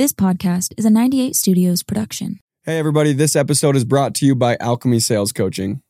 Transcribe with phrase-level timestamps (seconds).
[0.00, 2.40] This podcast is a 98 Studios production.
[2.62, 5.82] Hey, everybody, this episode is brought to you by Alchemy Sales Coaching.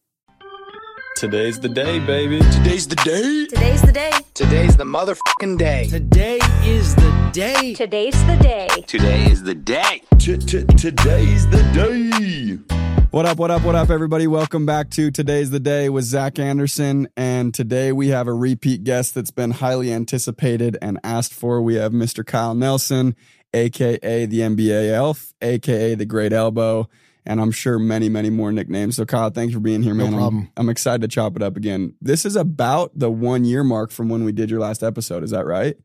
[1.14, 2.40] Today's the day, baby.
[2.40, 3.46] Today's the day.
[3.46, 4.10] Today's the day.
[4.34, 5.86] Today's the motherfucking day.
[5.86, 7.74] Today is the day.
[7.74, 8.66] Today's the day.
[8.88, 10.02] Today is the day.
[10.18, 12.77] Today's the day.
[13.12, 14.29] What up, what up, what up, everybody?
[14.29, 17.08] Welcome back to Today's the Day with Zack Andersen.
[17.16, 21.61] And today we have a repeat guest that's been highly anticipated and asked for.
[21.61, 22.24] We have Mr.
[22.24, 23.16] Kyle Nielsen,
[23.55, 26.89] AKA the NBA Elf, AKA the Great Elbow,
[27.27, 28.96] and I'm sure many, many more nicknames.
[28.96, 30.08] So, Kyle, thanks for being here, man.
[30.08, 30.49] I'm- problem.
[30.57, 31.94] I'm, excited to chop it up again.
[32.00, 35.22] This is about the one year mark from when we did your last episode.
[35.22, 35.77] Is that right?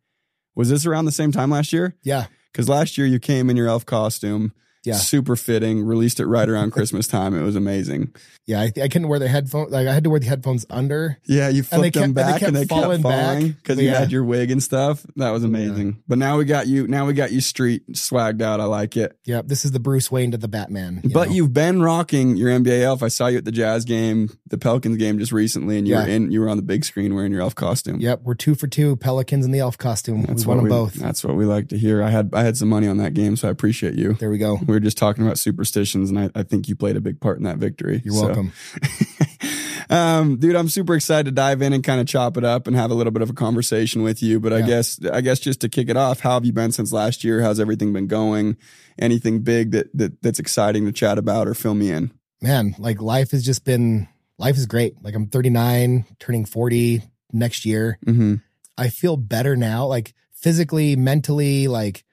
[0.55, 1.95] Was this around the same time last year?
[2.03, 2.27] Yeah.
[2.51, 4.53] Because last year you came in your elf costume.
[4.85, 4.95] Yeah.
[4.95, 5.83] Super fitting.
[5.83, 7.35] Released it right around Christmas time.
[7.35, 8.13] It was amazing.
[8.45, 8.61] Yeah.
[8.61, 9.71] I, I couldn't wear the headphones.
[9.71, 11.17] Like I had to wear the headphones under.
[11.25, 13.55] Yeah, you flipped them kept- and they back kept and they kept falling falling back.
[13.63, 13.99] because you Yeah.
[13.99, 15.05] had your wig and stuff.
[15.15, 15.97] That was amazing.
[16.07, 16.87] But now we got you.
[16.87, 18.59] Now we got you street swagged out.
[18.59, 19.17] I like it.
[19.25, 19.41] Yeah.
[19.43, 21.01] This is the Bruce Wayne to the Batman.
[21.03, 21.35] you but know?
[21.35, 23.01] you've been rocking your NBA elf.
[23.01, 26.07] I saw you at the Jazz game, the Pelicans game just recently, and you were
[26.07, 26.31] in.
[26.31, 27.99] You were on the big screen wearing your elf costume.
[27.99, 28.21] Yep.
[28.23, 28.95] We're two for two.
[28.95, 30.23] Pelicans in the elf costume.
[30.23, 30.93] That's we won what them both.
[30.93, 32.03] That's what we like to hear.
[32.03, 34.13] I had I had some money on that game, so I appreciate you.
[34.13, 34.59] There we go.
[34.67, 37.37] We were just talking about superstitions, and I, I think you played a big part
[37.37, 38.01] in that victory.
[38.05, 38.51] You're So- welcome.
[39.89, 42.75] um, dude, I'm super excited to dive in and kind of chop it up and
[42.75, 44.39] have a little bit of a conversation with you.
[44.39, 46.91] But I guess, I guess just to kick it off, how have you been since
[46.91, 47.41] last year?
[47.41, 48.57] How's everything been going?
[48.97, 52.11] Anything big that, that that's exciting to chat about or fill me in?
[52.41, 55.01] Man, like life has just been, life is great.
[55.01, 57.01] Like I'm 39, turning 40
[57.31, 57.97] next year.
[58.05, 58.35] Mm-hmm.
[58.77, 62.03] I feel better now, like physically, mentally, like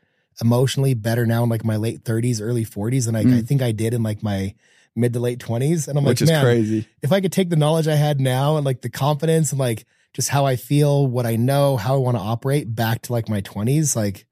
[0.43, 3.47] emotionally better now in like my late 30s, early 40s than I Mm.
[3.47, 4.55] think I did in like my
[4.95, 5.89] mid to late 20s.
[5.89, 6.87] And I'm Which like, is man, crazy.
[7.03, 9.87] if I could take the knowledge I had now and like the confidence and like
[10.13, 13.29] just how I feel, what I know, how I want to operate back to like
[13.29, 14.27] my 20s, like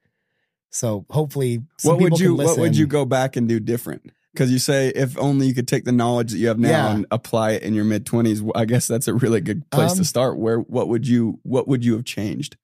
[0.70, 4.10] so hopefully What would you What would you go back and do different?
[4.32, 6.94] Because you say if only you could take the knowledge that you have now Yeah.
[6.94, 8.42] and apply it in your mid twenties.
[8.54, 10.38] I guess that's a really good place to Um, start.
[10.38, 12.56] Where what would you What would you have changed?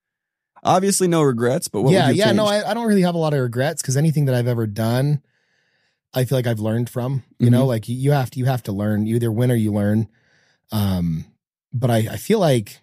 [0.66, 1.68] Obviously, no regrets.
[1.68, 2.44] But what yeah, would you yeah, no.
[2.46, 5.22] I, I don't really have a lot of regrets because anything that I've ever done,
[6.12, 7.22] I feel like I've learned from.
[7.38, 7.68] You know, Mhm.
[7.68, 9.06] like you- have to you have to learn.
[9.06, 10.08] You either win or you learn.
[10.72, 11.24] Um,
[11.72, 12.80] but I I feel like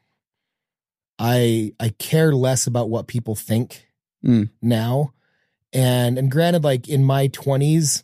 [1.20, 3.88] I I care less about what people think
[4.26, 4.50] Mm.
[4.62, 5.14] now,
[5.74, 8.04] and and granted, like in my twenties,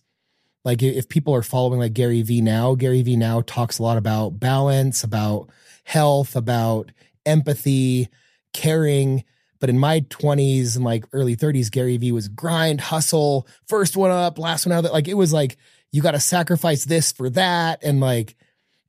[0.66, 3.98] like if people are following like Gary Vee now, Gary Vee now talks a lot
[3.98, 5.50] about balance, about
[5.86, 6.92] health, about
[7.26, 8.10] empathy,
[8.54, 9.24] caring.
[9.60, 14.12] But in my 20s and like early 30s, Gary Vee was grind, hustle, first one
[14.12, 14.92] up, last one out.
[14.92, 15.58] Like it was like
[15.92, 18.36] you got to sacrifice this for that, and like,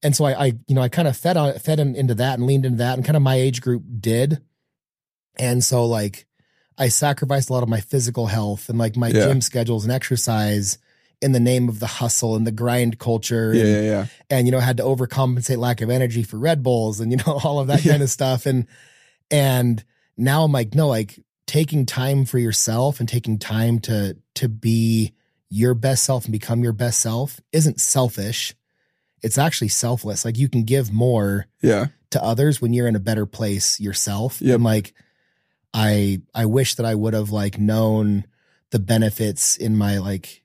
[0.03, 2.38] and so I, I you know, I kind of fed on fed him into that
[2.38, 4.41] and leaned into that, and kind of my age group did,
[5.36, 6.26] and so like
[6.78, 9.26] I sacrificed a lot of my physical health and like my Yeah.
[9.26, 10.78] gym schedules and exercise
[11.22, 13.52] in the name of the hustle and the grind culture.
[13.54, 14.06] Yeah, and, yeah, yeah.
[14.31, 17.41] and you know had to overcompensate lack of energy for Red Bulls and you know
[17.44, 17.92] all of that Yeah.
[17.92, 18.66] kind of stuff and
[19.31, 19.82] and
[20.16, 25.12] now I'm like no like taking time for yourself and taking time to to be
[25.48, 28.54] your best self and become your best self isn't selfish
[29.22, 31.87] it's actually selfless like you can give more Yeah.
[32.10, 34.54] to others when you're in a better place yourself Yep.
[34.56, 34.94] and like
[35.75, 38.25] I I wish that I would have like known
[38.70, 40.43] the benefits in my like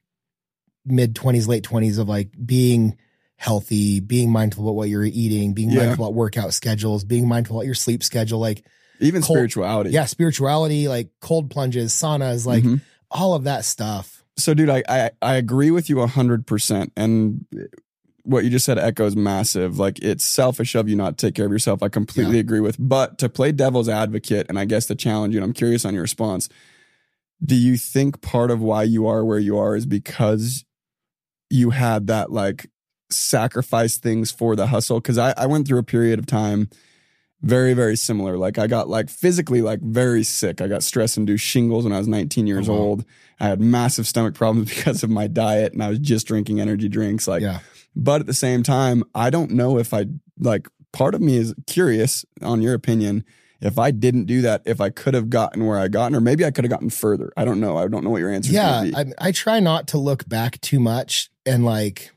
[0.86, 2.98] mid 20s late 20s of like being
[3.38, 5.86] healthy being mindful about what you're eating being Yeah.
[5.86, 8.66] mindful about workout schedules being mindful about your sleep schedule like
[9.00, 9.89] Even Cold- spirituality.
[9.91, 12.81] yeah spirituality like cold plunges saunas like Mhm.
[13.11, 17.45] all of that stuff So, dude, I, I I agree with you hundred percent, and
[18.23, 19.78] what you just said echoes massive.
[19.79, 21.81] Like it's selfish of you not to take care of yourself.
[21.83, 22.39] I completely Yeah.
[22.41, 22.75] agree with.
[22.79, 25.94] But to play devil's advocate, and I guess to challenge you, and I'm curious on
[25.94, 26.50] your response.
[27.44, 30.66] Do you think part of why you are where you are is because
[31.50, 32.67] you had that like
[33.09, 35.00] sacrifice things for the hustle?
[35.00, 36.69] Because I, I went through a period of time
[37.41, 38.38] very very similar.
[38.38, 40.62] Like i got like physically like very sick.
[40.62, 42.79] I got stress induced shingles when i was 19 years Oh, wow.
[42.79, 43.06] old.
[43.40, 46.88] I had massive stomach problems because of my diet and i was just drinking energy
[46.89, 47.60] drinks like yeah.
[47.95, 50.06] but at the same time i don't know if i
[50.39, 53.25] like part of me is curious on your opinion
[53.62, 56.45] if i didn't do that if i could have gotten where i gotten or maybe
[56.45, 57.31] i could have gotten further.
[57.38, 57.77] I don't know.
[57.77, 59.13] I don't know what your answer yeah is gonna be.
[59.19, 62.12] I, I try not to look back too much and like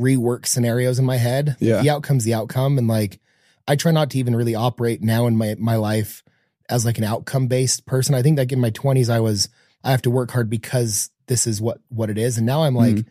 [0.00, 1.56] rework scenarios in my head.
[1.60, 1.80] Yeah.
[1.82, 3.20] the outcome's the outcome and like
[3.68, 6.22] i try not to even really operate now in my my life
[6.68, 9.48] as like an outcome based person i think like in my 20s i was
[9.84, 12.74] i have to work hard because this is what what it is and now i'm
[12.74, 13.06] like Mhm.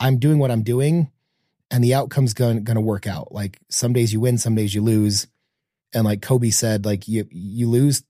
[0.00, 1.10] i'm doing what i'm doing
[1.70, 4.74] and the outcome's going going to work out like some days you win some days
[4.74, 5.26] you lose
[5.92, 8.04] and like kobe said like you you lose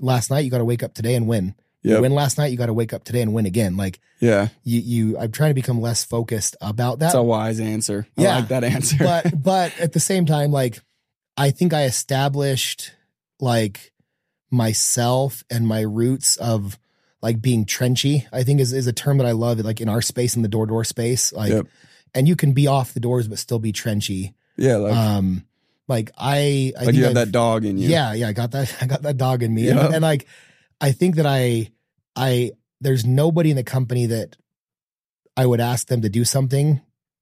[0.00, 1.54] last night you got to wake up today and win
[1.84, 1.96] Yep.
[1.96, 3.76] You win last night, you got to wake up today and win again.
[3.76, 4.50] Like Yeah.
[4.62, 7.06] you, you, I'm trying to become less focused about that.
[7.06, 8.06] That's a wise answer.
[8.16, 8.36] I Yeah.
[8.36, 8.98] like that answer.
[9.00, 10.80] but but at the same time, like
[11.36, 12.92] I think I established
[13.40, 13.92] like
[14.50, 16.78] myself and my roots of
[17.22, 18.26] like being trenchy.
[18.32, 19.58] I think is is a term that I love.
[19.60, 21.66] Like in our space, in the door door space, like, Yep.
[22.14, 24.34] and you can be off the doors but still be trenchy.
[24.56, 25.44] yeah, like, um,
[25.88, 27.88] like I, I like you have I've- that dog in you.
[27.88, 28.76] yeah, yeah, I got that.
[28.82, 30.26] I got that dog in me, and, and like,
[30.80, 31.70] I think that I,
[32.14, 34.36] I, there's nobody in the company that
[35.36, 36.80] I would ask them to do something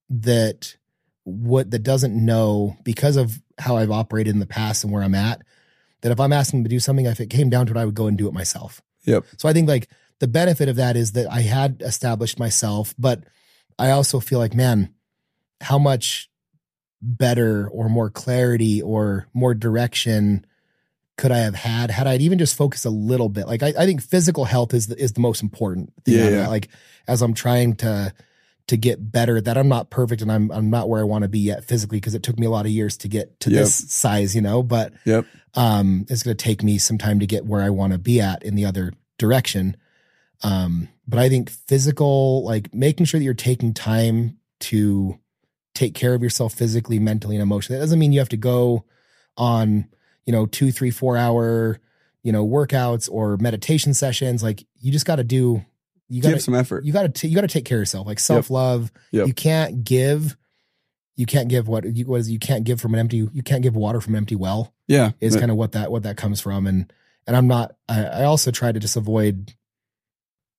[0.09, 0.77] that
[1.25, 5.15] what that doesn't know because of how I've operated in the past and where I'm
[5.15, 5.43] at.
[6.03, 7.85] That if I'm asking them to do something, if it came down to it, I
[7.85, 8.81] would go and do it myself.
[9.05, 9.25] Yep.
[9.37, 9.89] So I think like
[10.19, 13.25] the benefit of that is that I had established myself, but
[13.79, 14.95] I also feel like, man,
[15.61, 16.31] how much
[17.03, 20.47] better or more clarity or more direction
[21.17, 23.47] could I have had had I even just focused a little bit?
[23.47, 26.15] Like I, I think physical health is the, is the most important thing.
[26.15, 26.49] Yeah, yeah.
[26.49, 26.69] Like
[27.07, 28.13] as I'm trying to
[28.71, 31.29] to get better, that I'm not perfect and I'm I'm not where I want to
[31.29, 33.59] be yet physically because it took me a lot of years to get to Yep.
[33.63, 34.63] this size, you know.
[34.63, 35.27] But Yep.
[35.55, 38.21] um, it's going to take me some time to get where I want to be
[38.21, 39.77] at in the other direction.
[40.43, 45.19] Um, but I think physical, like making sure that you're taking time to
[45.75, 47.79] take care of yourself physically, mentally, and emotionally.
[47.79, 48.85] That doesn't mean you have to go
[49.37, 49.87] on,
[50.27, 51.79] you know, two, three, four hour,
[52.23, 54.43] you know, workouts or meditation sessions.
[54.43, 55.65] Like you just got to do,
[56.11, 56.85] you got Give some effort.
[56.85, 58.07] you got to, you got to take care of yourself.
[58.07, 58.93] Like self love.
[59.13, 59.27] Yep.
[59.29, 60.37] You can't give,
[61.17, 63.63] you can't give what you, what is, you can't give from an empty, you can't
[63.63, 65.13] give water from an empty well yeah.
[65.21, 66.93] is But- kind of what that what that comes from and
[67.27, 69.55] and i'm not i, I also try to just avoid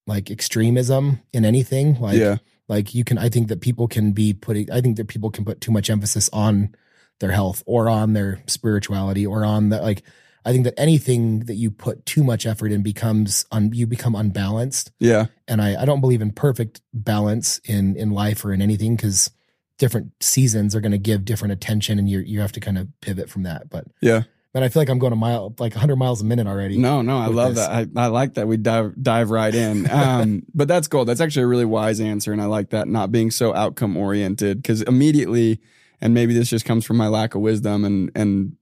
[0.07, 2.37] like extremism in anything like yeah.
[2.67, 5.43] like you can i think that people can be putting i think that people can
[5.43, 6.73] put too much emphasis on
[7.19, 10.03] their health or on their spirituality or on the like
[10.45, 14.15] i think that anything that you put too much effort in becomes un, you become
[14.15, 15.25] unbalanced Yeah.
[15.47, 19.29] and I, I don't believe in perfect balance in in life or in anything because
[19.77, 22.87] different seasons are going to give different attention and you you have to kind of
[23.01, 24.23] pivot from that but Yeah.
[24.53, 27.01] but I feel like I'm going a mile like 100 miles a minute already No,
[27.01, 27.65] no, I love this.
[27.65, 27.89] that.
[27.95, 28.47] I, I like that.
[28.47, 29.89] We dive dive right in.
[29.91, 31.07] Um, but that's gold.
[31.07, 34.57] That's actually a really wise answer, and I like that not being so outcome oriented
[34.61, 35.59] because immediately,
[36.01, 38.55] and maybe this just comes from my lack of wisdom and and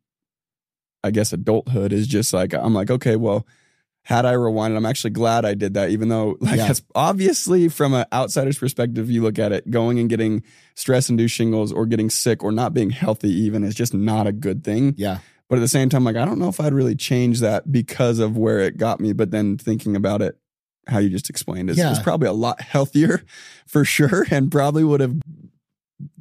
[1.03, 3.45] I guess adulthood is just like I'm like okay, well,
[4.03, 6.67] had I rewinded, I'm actually glad I did that, even though like Yeah.
[6.67, 10.43] that's obviously from an outsider's perspective, you look at it, going and getting
[10.75, 14.31] stress induced shingles or getting sick or not being healthy even is just not a
[14.31, 14.95] good thing.
[14.97, 15.19] yeah
[15.49, 18.19] But at the same time, like I don't know if I'd really change that because
[18.19, 19.13] of where it got me.
[19.13, 20.37] But then thinking about it,
[20.87, 21.91] how you just explained is, Yeah.
[21.91, 23.21] is probably a lot healthier
[23.67, 25.15] for sure, and probably would have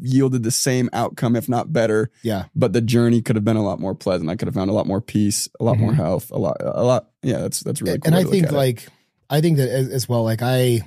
[0.01, 2.11] yielded the same outcome, if not better.
[2.23, 4.29] yeah But the journey could have been a lot more pleasant.
[4.31, 5.97] I could have found a lot more peace, a lot more Mhm.
[5.97, 7.11] health, a lot, a lot.
[7.23, 8.13] Yeah, that's that's really cool.
[8.13, 8.57] and I think at it.
[8.57, 8.89] like
[9.31, 10.81] I think that as, as well like I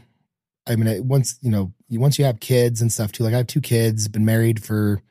[0.67, 3.47] I mean once you know once you have kids and stuff too like I have
[3.47, 5.01] two kids been married for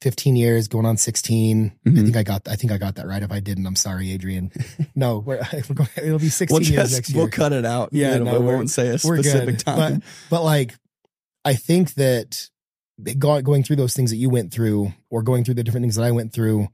[0.00, 2.02] 15 years going on 16 I Mhm.
[2.04, 4.50] think I got I think I got that right if I didn't I'm sorry Adrian
[4.96, 7.90] no we're, we're going it'll be 16 we'll years next year we'll cut it out.
[7.92, 9.58] Yeah, no, we're- won't say a specific good.
[9.60, 9.94] time.
[10.30, 10.74] But but like
[11.44, 12.48] I think that
[13.18, 16.04] going through those things that you went through or going through the different things that
[16.04, 16.68] I went through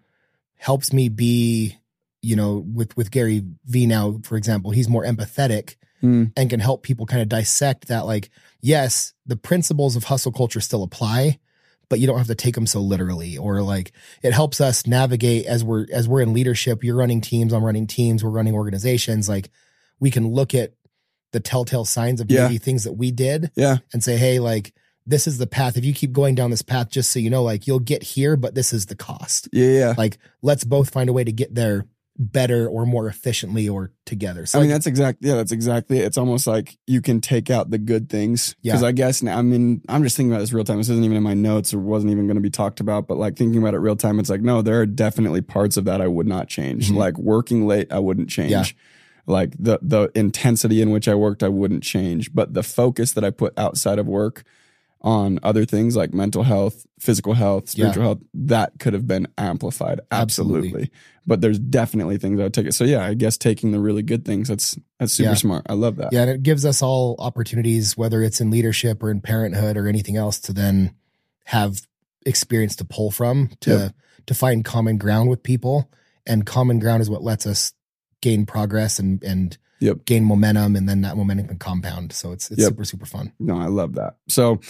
[0.57, 1.77] helps me be,
[2.23, 6.31] you know, with with Gary Vee now, for example, he's more empathetic Mm.
[6.37, 8.31] and can help people kind of dissect that like,
[8.61, 11.41] yes, the principles of hustle culture still apply,
[11.89, 13.91] but you don't have to take them so literally or like
[14.23, 17.87] it helps us navigate as we're as we're in leadership you're running teams i'm running
[17.89, 19.51] teams we're running organizations like
[19.99, 20.73] we can look at
[21.33, 22.45] the telltale signs of Yeah.
[22.45, 24.73] maybe things that we did Yeah, and say hey like
[25.09, 27.43] this is the path if you keep going down this path just so you know
[27.43, 29.95] like you'll get here but this is the cost yeah, yeah.
[29.97, 31.87] like let's both find a way to get there
[32.21, 35.99] better or more efficiently or together so I mean, like, that's exactly yeah, that's exactly
[35.99, 36.05] it.
[36.05, 38.57] It's almost like you can take out the good things.
[38.61, 38.73] Yeah.
[38.73, 40.79] Because I guess now, I mean, I'm just thinking about this real time.
[40.79, 43.07] This isn't even in my notes or wasn't even going to be talked about.
[43.07, 45.85] But like thinking about it real time, it's like no, there are definitely parts of
[45.85, 46.91] that I would not change.
[46.91, 46.97] Mhm.
[46.97, 48.51] Like working late, I wouldn't change.
[48.51, 48.65] Yeah.
[49.27, 52.35] Like the the intensity in which I worked, I wouldn't change.
[52.35, 54.43] But the focus that I put outside of work
[55.01, 57.85] on other things like mental health, physical health, Yeah.
[57.85, 60.01] spiritual health, that could have been amplified.
[60.11, 60.69] Absolutely.
[60.69, 60.91] Absolutely.
[61.27, 62.75] But there's definitely things I would take it.
[62.75, 65.35] So yeah, I guess taking the really good things, that's that's super Yeah.
[65.35, 65.67] smart.
[65.69, 66.13] I love that.
[66.13, 69.87] yeah and it gives us all opportunities whether it's in leadership or in parenthood or
[69.87, 70.95] anything else to then
[71.45, 71.83] have
[72.27, 73.95] experience to pull from to Yep.
[74.27, 75.91] to find common ground with people
[76.27, 77.73] and common ground is what lets us
[78.21, 80.05] gain progress and and Yep.
[80.07, 82.69] gain momentum and then that momentum can compound so it's it's Yep.
[82.71, 84.17] super super fun No, I love that.
[84.29, 84.61] So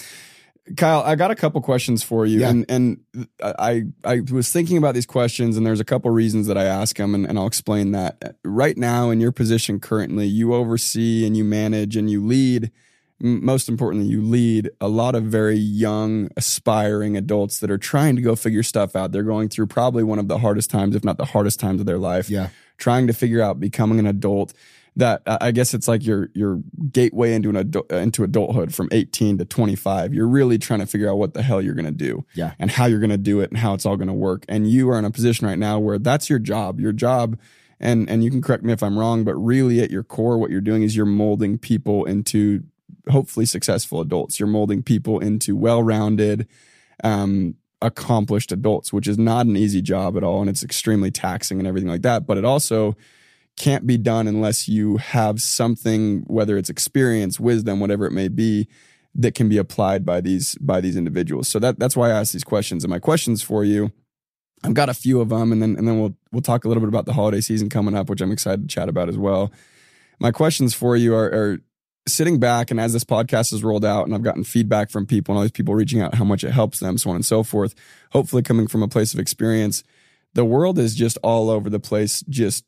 [0.77, 2.51] Kyle, I got a couple questions for you, Yeah.
[2.51, 2.99] and and
[3.43, 6.95] I I was thinking about these questions, and there's a couple reasons that I ask
[6.99, 8.37] them, and, and I'll explain that.
[8.45, 12.71] Right now, in your position currently, you oversee and you manage and you lead.
[13.19, 18.21] Most importantly, you lead a lot of very young, aspiring adults that are trying to
[18.23, 19.11] go figure stuff out.
[19.11, 21.87] They're going through probably one of the hardest times, if not the hardest times of
[21.87, 22.29] their life.
[22.29, 22.51] Yeah.
[22.77, 24.53] trying to figure out becoming an adult.
[24.99, 26.61] That I I guess it's like your your
[26.93, 30.13] gateway into an adult, into adulthood from 18 to 25.
[30.13, 32.53] You're really trying to figure out what the hell you're going to do, Yeah.
[32.59, 34.45] and how you're going to do it, and how it's all going to work.
[34.49, 36.79] And you are in a position right now where that's your job.
[36.81, 37.39] Your job,
[37.81, 40.51] and and you can correct me if I'm wrong, but really at your core, what
[40.51, 42.65] you're doing is you're molding people into
[43.09, 44.39] hopefully successful adults.
[44.41, 46.47] You're molding people into well-rounded,
[47.05, 51.59] um, accomplished adults, which is not an easy job at all, and it's extremely taxing
[51.59, 52.27] and everything like that.
[52.27, 52.97] But it also
[53.59, 58.69] can't be done unless you have something, whether it's experience, wisdom, whatever it may be,
[59.15, 61.49] that can be applied by these by these individuals.
[61.49, 62.85] So that that's why I ask these questions.
[62.85, 63.93] And my questions for you,
[64.65, 66.81] I've got a few of them, and then and then we'll we'll talk a little
[66.81, 69.53] bit about the holiday season coming up, which I'm excited to chat about as well.
[70.21, 71.59] My questions for you are, are
[72.09, 75.33] sitting back and as this podcast has rolled out and I've gotten feedback from people
[75.33, 77.43] and all these people reaching out how much it helps them, so on and so
[77.43, 77.75] forth,
[78.13, 79.85] hopefully coming from a place of experience,
[80.35, 82.65] the world is just all over the place, just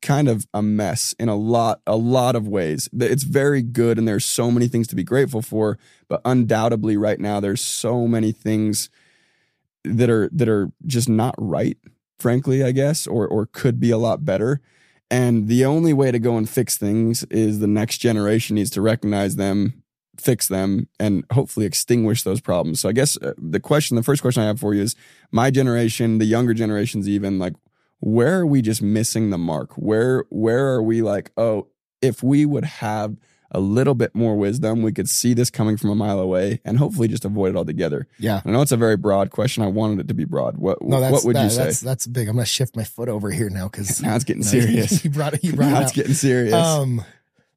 [0.00, 2.88] kind of a mess in a lot a lot of ways.
[2.92, 5.78] It's very good and there's so many things to be grateful for,
[6.08, 8.90] but undoubtedly right now there's so many things
[9.84, 11.76] that are that are just not right,
[12.18, 14.60] frankly, I guess, or or could be a lot better.
[15.10, 18.82] And the only way to go and fix things is the next generation needs to
[18.82, 19.82] recognize them,
[20.18, 22.80] fix them, and hopefully extinguish those problems.
[22.80, 24.94] So I guess uh, the question, the first question I have for you is
[25.30, 27.54] my generation, the younger generations even, like
[28.00, 29.72] where are we just missing the mark?
[29.74, 31.68] Where where are we like, oh,
[32.00, 33.16] if we would have
[33.50, 36.76] a little bit more wisdom, we could see this coming from a mile away and
[36.78, 38.06] hopefully just avoid it altogether.
[38.18, 38.42] Yeah.
[38.44, 39.62] I know it's a very broad question.
[39.62, 40.58] I wanted it to be broad.
[40.58, 41.64] What No, that's what would that- you say?
[41.64, 42.28] That's that's big.
[42.28, 45.02] I'm gonna shift my foot over here now because Now it's getting serious.
[45.04, 45.42] you brought it.
[45.44, 45.82] You brought now it.
[45.84, 46.52] it's getting serious.
[46.54, 47.02] Um,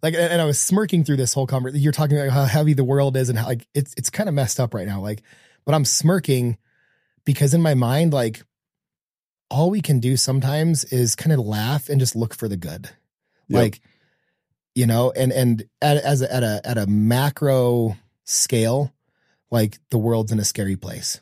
[0.01, 1.83] like, and and I was smirking through this whole conversation.
[1.83, 4.33] You're talking about how heavy the world is and how like it's it's kind of
[4.33, 5.01] messed up right now.
[5.01, 5.21] Like,
[5.65, 6.57] but I'm smirking
[7.25, 8.41] because in my mind, like,
[9.51, 12.89] all we can do sometimes is kind of laugh and just look for the good.
[13.49, 13.61] Yep.
[13.61, 13.81] Like,
[14.73, 18.93] you know, and and at as a, at a at a macro scale,
[19.51, 21.19] like the world's in a scary place.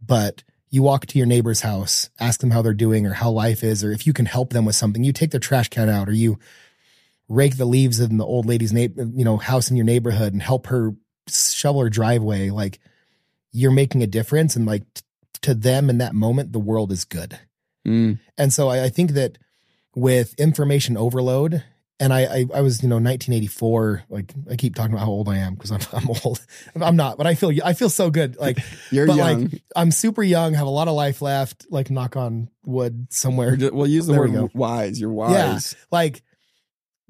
[0.00, 3.64] But you walk to your neighbor's house, ask them how they're doing or how life
[3.64, 5.02] is, or if you can help them with something.
[5.02, 6.38] You take their trash can out, or you
[7.28, 10.42] rake the leaves in the old lady's na- you know house in your neighborhood and
[10.42, 10.94] help her
[11.28, 12.50] shovel her driveway.
[12.50, 12.78] Like
[13.50, 15.02] you're making a difference, and like t-
[15.42, 17.40] to them in that moment, the world is good.
[17.86, 19.38] Mm, And so I, I think that
[19.94, 21.62] with information overload,
[22.00, 24.04] and I, I, I was, you know, 1984.
[24.08, 26.44] Like I keep talking about how old I am because I'm, I'm old.
[26.74, 28.36] I'm not, but I feel, I feel so good.
[28.36, 28.58] Like
[28.90, 29.42] you're but, young.
[29.50, 31.66] like, I'm super young, have a lot of life left.
[31.70, 33.56] Like knock on wood somewhere.
[33.56, 35.00] ju- we'll use the There word wise.
[35.00, 35.74] You're wise.
[35.76, 36.22] Yeah, Like,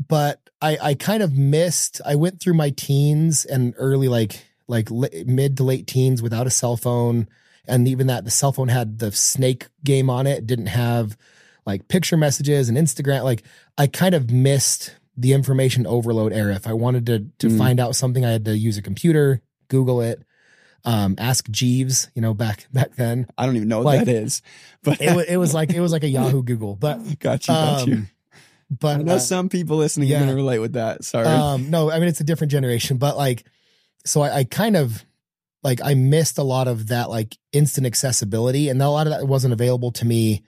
[0.08, 2.00] but I, I kind of missed.
[2.04, 6.50] I went through my teens and early, like, like mid to late teens without a
[6.50, 7.28] cell phone,
[7.68, 10.38] and even that the cell phone had the snake game on it.
[10.38, 11.16] it didn't have
[11.64, 13.22] like picture messages and Instagram.
[13.24, 13.42] Like,
[13.78, 16.54] I kind of missed the information overload era.
[16.54, 17.58] If I wanted to to Mm.
[17.58, 20.22] find out something, I had to use a computer, Google it,
[20.84, 22.10] um, ask Jeeves.
[22.14, 24.42] You know, back back then, I don't even know what Like, that is,
[24.82, 27.54] but it was, it was like it was like a Yahoo Google, but got you,
[27.54, 27.94] got you.
[27.94, 28.08] um,
[28.70, 30.18] but I know uh, some people listening yeah.
[30.20, 31.04] gonna relate with that.
[31.04, 31.26] Sorry.
[31.28, 33.44] Um, no, I mean it's a different generation, but like,
[34.04, 35.04] so I, I kind of
[35.62, 39.26] like I missed a lot of that like instant accessibility, and a lot of that
[39.26, 40.42] wasn't available to me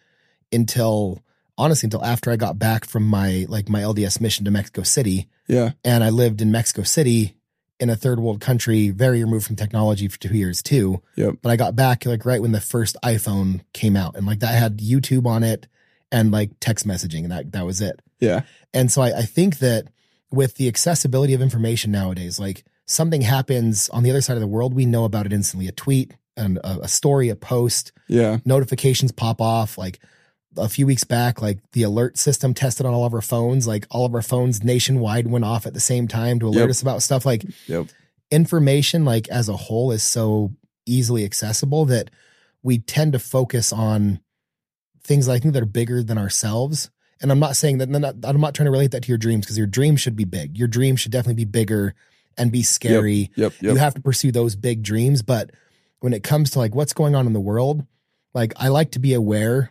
[0.53, 1.23] until
[1.57, 5.29] honestly until after I got back from my like my LDS mission to Mexico City,
[5.47, 5.73] yeah.
[5.85, 7.37] and I lived in Mexico City
[7.81, 11.03] in a third world country, very removed from technology for two years too.
[11.17, 11.37] Yep.
[11.43, 14.59] But I got back like right when the first iPhone came out, and like that
[14.59, 15.67] had YouTube on it
[16.11, 18.01] and like text messaging, and that that was it.
[18.21, 18.43] Yeah.
[18.73, 19.89] And so I, I think that
[20.31, 24.47] with the accessibility of information nowadays, like something happens on the other side of the
[24.47, 25.69] world, we know about it instantly.
[25.69, 28.39] A tweet, and a, a story, a post, Yeah.
[28.45, 29.79] notifications pop off.
[29.79, 30.01] Like
[30.57, 33.87] a few weeks back, like the alert system tested on all of our phones, like
[33.91, 36.71] all of our phones nationwide went off at the same time to alert Yep.
[36.71, 37.25] us about stuff.
[37.25, 37.87] Like Yep.
[38.31, 40.53] information, like as a whole, is so
[40.87, 42.11] easily accessible that
[42.63, 44.21] we tend to focus on
[45.03, 46.91] things I think that are bigger than ourselves.
[47.21, 49.19] And I'm not saying that I'm not, I'm not trying to relate that to your
[49.19, 50.59] dreams because your dreams should be big.
[50.59, 51.95] Your dreams should definitely be bigger
[52.37, 53.31] and be scary.
[53.37, 53.53] Yep.
[53.61, 53.79] You Yep.
[53.79, 55.23] have to pursue those big dreams.
[55.23, 55.51] But
[56.01, 57.87] when it comes to like what's going on in the world,
[58.35, 59.71] like I like to be aware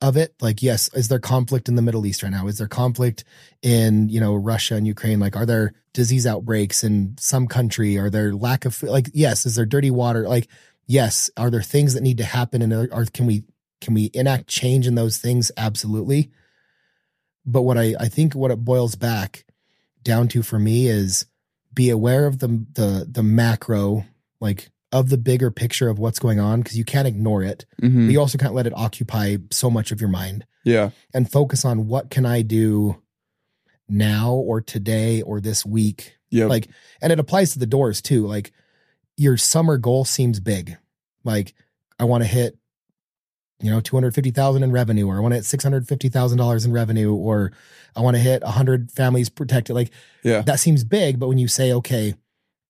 [0.00, 0.34] of it.
[0.40, 2.48] Like, yes, is there conflict in the Middle East right now?
[2.48, 3.22] Is there conflict
[3.62, 5.20] in, you know, Russia and Ukraine?
[5.20, 7.98] Like, are there disease outbreaks in some country?
[7.98, 8.82] Are there lack of?
[8.82, 10.28] Like, yes, is there dirty water?
[10.28, 10.48] Like,
[10.88, 13.44] yes, are there things that need to happen and are can we
[13.80, 15.52] can we enact change in those things?
[15.56, 16.30] Absolutely.
[17.46, 19.44] But what I, I think what it boils back
[20.02, 21.26] down to for me is
[21.74, 24.04] be aware of the the the macro,
[24.40, 27.64] like of the bigger picture of what's going on, because you can't ignore it.
[27.80, 28.06] Mhm.
[28.06, 30.90] But you also can't let it occupy so much of your mind Yeah.
[31.14, 33.00] and focus on what can I do
[33.88, 36.16] now or today or this week.
[36.30, 36.68] yeah Like,
[37.00, 38.26] and it applies to the doors too.
[38.26, 38.52] Like
[39.16, 40.76] your summer goal seems big.
[41.24, 41.54] Like
[41.98, 42.58] I want to hit,
[43.62, 47.52] you know, 250,000 in revenue, or I want to hit $650,000 in revenue, or
[47.96, 49.74] I want to hit hundred families protected.
[49.76, 49.90] Like
[50.22, 50.42] yeah.
[50.42, 51.18] that seems big.
[51.20, 52.14] But when you say, okay,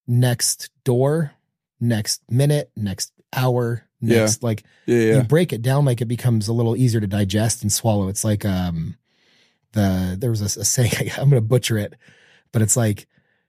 [0.06, 1.32] next door,
[1.80, 4.18] next minute, next hour, Yeah.
[4.20, 5.16] next, like Yeah.
[5.16, 8.08] you break it down like it becomes a little easier to digest and swallow.
[8.08, 8.96] It's like um
[9.72, 11.94] the there was a, a saying I'm going to butcher it,
[12.52, 13.06] but it's like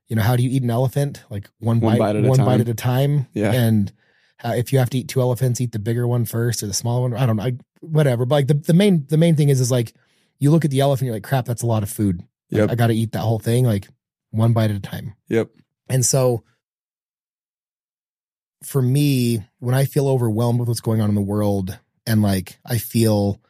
[0.08, 1.24] you know how do you eat an elephant?
[1.30, 2.46] Like one, One bite, bite at a one time.
[2.46, 3.28] bite at a time.
[3.34, 3.52] Yeah.
[3.52, 3.92] and
[4.44, 6.74] how, if you have to eat two elephants, eat the bigger one first or the
[6.74, 7.14] smaller one.
[7.16, 7.44] I don't know.
[7.44, 8.26] I, whatever.
[8.26, 9.94] But like the, the main the main thing is is like
[10.40, 11.46] you look at the elephant, you're like crap.
[11.46, 12.24] That's a lot of food.
[12.50, 12.70] Yep.
[12.72, 13.88] I got to eat that whole thing like
[14.32, 15.16] one bite at a time.
[15.30, 15.50] Yep.
[15.90, 16.44] And so
[18.64, 22.60] for me, when I feel overwhelmed with what's going on in the world and like
[22.66, 23.42] I feel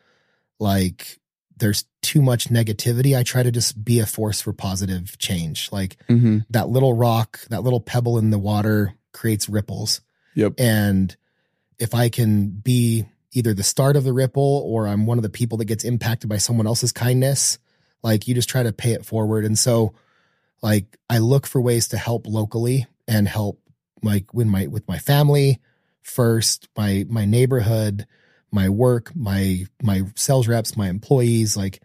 [0.60, 1.20] like
[1.58, 5.72] there's too much negativity, I try to just be a force for positive change.
[5.72, 10.02] Like hmm that little rock, that little pebble in the water creates ripples.
[10.36, 10.54] Yep.
[10.58, 11.16] And
[11.80, 15.30] if I can be either the start of the ripple or I'm one of the
[15.30, 17.58] people that gets impacted by someone else's kindness,
[18.04, 19.46] like you just try to pay it forward.
[19.46, 19.94] And so
[20.62, 23.60] like I look for ways to help locally and help
[24.02, 25.60] like when my with my family
[26.02, 28.06] first, my my neighborhood,
[28.52, 31.82] my work, my my sales reps, my employees, like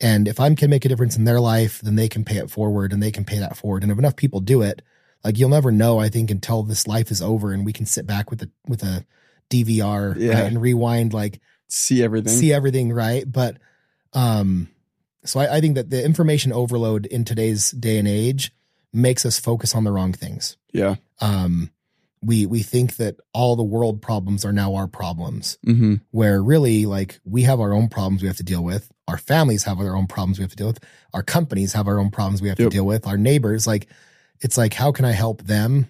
[0.00, 2.50] and if I can make a difference in their life, then they can pay it
[2.50, 3.82] forward and they can pay that forward.
[3.82, 4.82] And if enough people do it,
[5.24, 8.06] like you'll never know, I think, until this life is over and we can sit
[8.06, 9.04] back with a with a
[9.50, 10.34] DVR Yeah.
[10.34, 12.32] right, and rewind, like See everything.
[12.32, 13.24] see everything right.
[13.30, 13.58] But
[14.12, 14.68] um,
[15.24, 18.52] so I, I think that the information overload in today's day and age
[18.92, 20.56] makes us focus on the wrong things.
[20.72, 20.96] yeah.
[21.20, 21.70] Um,
[22.24, 26.86] we we think that all the world problems are now our problems hmm where really
[26.86, 28.92] like we have our own problems we have to deal with.
[29.08, 30.78] Our families have their own problems we have to deal with.
[31.14, 32.70] Our companies have our own problems we have Yep.
[32.70, 33.08] to deal with.
[33.08, 33.88] Our neighbors, like
[34.42, 35.88] it's like how can I help them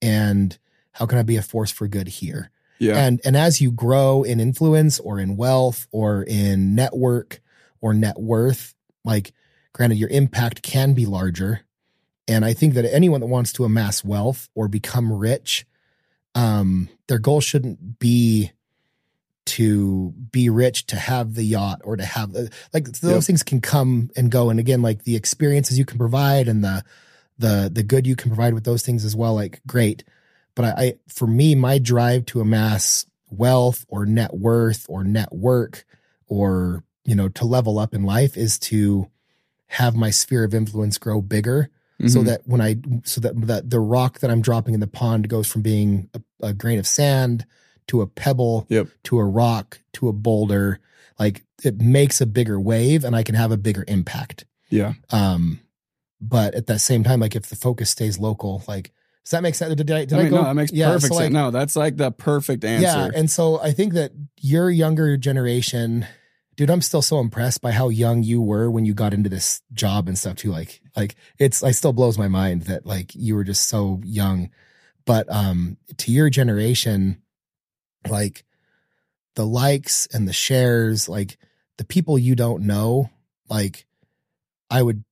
[0.00, 0.56] and
[0.92, 2.50] how can I be a force for good here?
[2.78, 2.96] Yeah.
[2.96, 7.40] And and as you grow in influence or in wealth or in network
[7.80, 9.32] or net worth, like
[9.72, 11.60] granted your impact can be larger.
[12.26, 15.66] And I think that anyone that wants to amass wealth or become rich,
[16.34, 18.52] um, their goal shouldn't be
[19.46, 23.22] to be rich to have the yacht or to have the like those Yep.
[23.24, 26.84] things can come and go and again like the experiences you can provide and the
[27.38, 30.04] the the good you can provide with those things as well like great
[30.54, 35.84] but I, I for me my drive to amass wealth or net worth or network
[36.26, 39.08] or you know to level up in life is to
[39.66, 41.70] have my sphere of influence grow bigger
[42.06, 42.26] so Mhm.
[42.26, 45.48] that when I so that that the rock that I'm dropping in the pond goes
[45.48, 47.44] from being a, a grain of sand
[47.88, 48.86] to a pebble Yep.
[49.04, 50.78] to a rock to a boulder
[51.18, 54.92] like it makes a bigger wave and I can have a bigger impact yeah.
[55.10, 55.58] um
[56.20, 58.92] but at that same time like if the focus stays local like
[59.24, 61.12] does that make sense did I, did I I, go no, that makes Yeah, perfect
[61.12, 61.32] so, sense.
[61.34, 62.84] No, that's like the perfect answer.
[62.84, 66.06] yeah, and so I think that your younger generation,
[66.56, 69.60] dude, I'm still so impressed by how young you were when you got into this
[69.74, 70.50] job and stuff too.
[70.50, 74.48] Like, like it's, I still blows my mind that like you were just so young.
[75.04, 77.20] But um, to your generation,
[78.08, 78.46] like
[79.34, 81.36] the likes and the shares, like
[81.76, 83.10] the people you don't know,
[83.50, 83.86] like
[84.70, 85.04] I would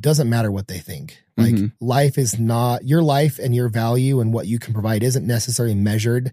[0.00, 1.22] doesn't matter what they think.
[1.36, 1.72] Like Mhm.
[1.80, 5.74] life is not your life and your value and what you can provide isn't necessarily
[5.74, 6.32] measured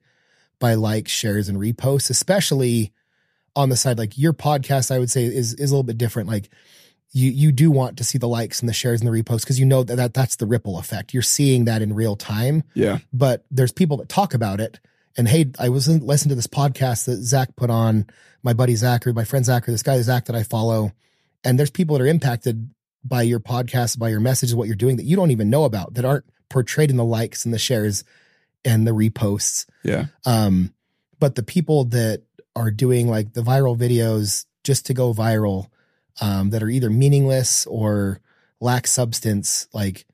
[0.59, 2.91] by likes, shares, and reposts, especially
[3.55, 6.29] on the side like your podcast, I would say is is a little bit different.
[6.29, 6.49] Like
[7.11, 9.59] you you do want to see the likes and the shares and the reposts because
[9.59, 11.13] you know that, that that's the ripple effect.
[11.13, 12.99] You're seeing that in real time yeah.
[13.11, 14.79] but there's people that talk about it.
[15.17, 18.05] And hey, I was in, listening to this podcast that Zack put on,
[18.43, 20.91] my buddy Zack or my friend Zack or this guy Zack that I follow.
[21.43, 22.69] And there's people that are impacted
[23.03, 25.93] by your podcast, by your messages, what you're doing that you don't even know about
[25.93, 28.03] that aren't portrayed in the likes and the shares
[28.65, 29.65] and the reposts.
[29.83, 30.07] Yeah.
[30.25, 30.73] Um,
[31.19, 32.23] but the people that
[32.55, 35.67] are doing like the viral videos just to go viral,
[36.21, 38.19] um, that are either meaningless or
[38.59, 40.05] lack substance, like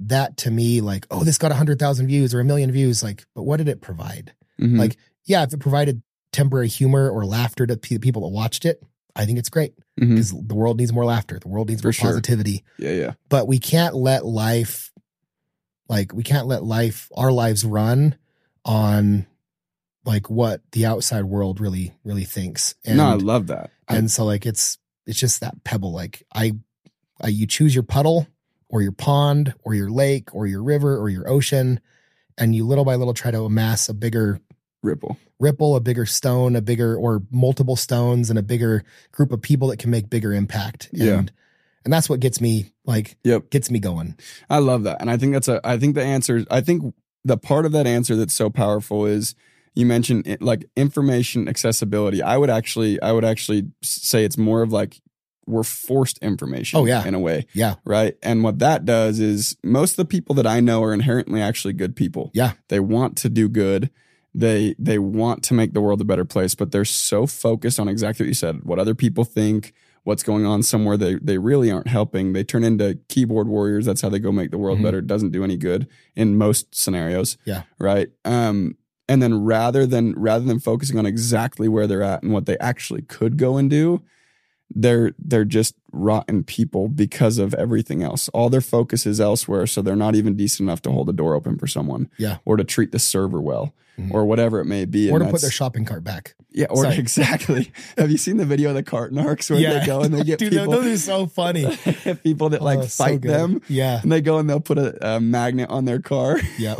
[0.00, 3.02] that to me, like, oh, this got a hundred thousand views or a million views.
[3.02, 4.32] Like, but what did it provide?
[4.60, 4.78] Mhm.
[4.78, 6.02] Like, yeah, if it provided
[6.32, 8.82] temporary humor or laughter to pe- people that watched it,
[9.16, 10.10] I think it's great Mhm.
[10.10, 11.38] because the world needs more laughter.
[11.38, 12.08] The world needs For more sure.
[12.10, 12.64] positivity.
[12.78, 13.12] Yeah, yeah.
[13.28, 14.92] But we can't let life,
[15.88, 18.16] like, we can't let life, our lives run
[18.64, 19.26] on
[20.04, 22.74] like what the outside world really, really thinks.
[22.84, 23.70] And, no, I love that.
[23.88, 25.92] I- and so like it's, it's just that pebble.
[25.92, 26.52] Like I,
[27.20, 28.26] I, you choose your puddle
[28.68, 31.80] or your pond or your lake or your river or your ocean,
[32.36, 34.40] and you little by little try to amass a bigger
[34.82, 35.16] Ripple.
[35.44, 39.68] Ripple, a bigger stone, a bigger or multiple stones, and a bigger group of people
[39.68, 40.88] that can make bigger impact.
[40.92, 41.22] And, Yeah.
[41.84, 43.50] and that's what gets me like Yep.
[43.50, 44.16] gets me going.
[44.48, 45.00] I love that.
[45.00, 47.86] And I think that's a, I think the answer, I think the part of that
[47.86, 49.34] answer that's so powerful is
[49.74, 52.22] you mentioned it, like information accessibility.
[52.22, 55.00] I would actually, I would actually say it's more of like
[55.46, 56.78] we're forced information.
[56.78, 57.04] Oh, yeah.
[57.06, 57.46] In a way.
[57.52, 57.74] Yeah.
[57.84, 58.16] Right.
[58.22, 61.74] And what that does is most of the people that I know are inherently actually
[61.74, 62.30] good people.
[62.34, 62.52] Yeah.
[62.68, 63.90] They want to do good.
[64.34, 67.88] They they want to make the world a better place, but they're so focused on
[67.88, 71.70] exactly what you said, what other people think, what's going on somewhere they they really
[71.70, 72.32] aren't helping.
[72.32, 73.86] They turn into keyboard warriors.
[73.86, 74.82] That's how they go make the world Mhm.
[74.82, 74.98] better.
[74.98, 77.36] It doesn't do any good in most scenarios.
[77.44, 77.62] Yeah.
[77.78, 78.08] Right.
[78.24, 78.76] Um
[79.08, 82.58] and then rather than rather than focusing on exactly where they're at and what they
[82.58, 84.02] actually could go and do,
[84.74, 88.28] they're they're just rotten people because of everything else.
[88.30, 91.34] All their focus is elsewhere, so they're not even decent enough to hold a door
[91.34, 92.08] open for someone.
[92.18, 92.38] Yeah.
[92.44, 93.74] Or to treat the server well.
[93.98, 94.10] Mhm.
[94.12, 95.08] Or whatever it may be.
[95.10, 96.34] Or to put their shopping cart back.
[96.50, 96.96] yeah, or Sorry.
[96.98, 97.70] exactly.
[97.96, 100.40] Have you seen the video of the cart narcs where they go and they get
[100.40, 101.64] Dude, people, those are so funny.
[102.24, 103.30] people that like Oh, so fight good.
[103.30, 104.00] them, Yeah.
[104.02, 106.40] and they go and they'll put a, a magnet on their car.
[106.58, 106.74] Yeah.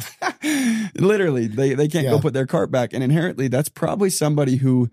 [0.96, 4.90] Literally, they they can't go put their cart back, and inherently, that's probably somebody who,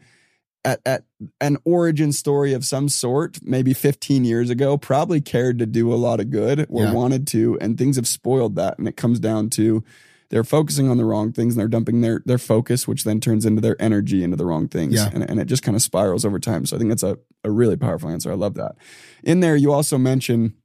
[0.63, 1.03] at at
[1.39, 5.95] an origin story of some sort, maybe 15 years ago, probably cared to do a
[5.95, 6.93] lot of good or Yeah.
[6.93, 9.83] wanted to, and things have spoiled that, and it comes down to.
[10.31, 13.45] They're focusing on the wrong things and they're dumping their their focus, which then turns
[13.45, 14.95] into their energy into the wrong things.
[14.95, 15.09] Yeah.
[15.13, 16.65] And, and it just kind of spirals over time.
[16.65, 18.31] So I think that's a, a really powerful answer.
[18.31, 18.75] I love that.
[19.23, 20.55] In there, you also mention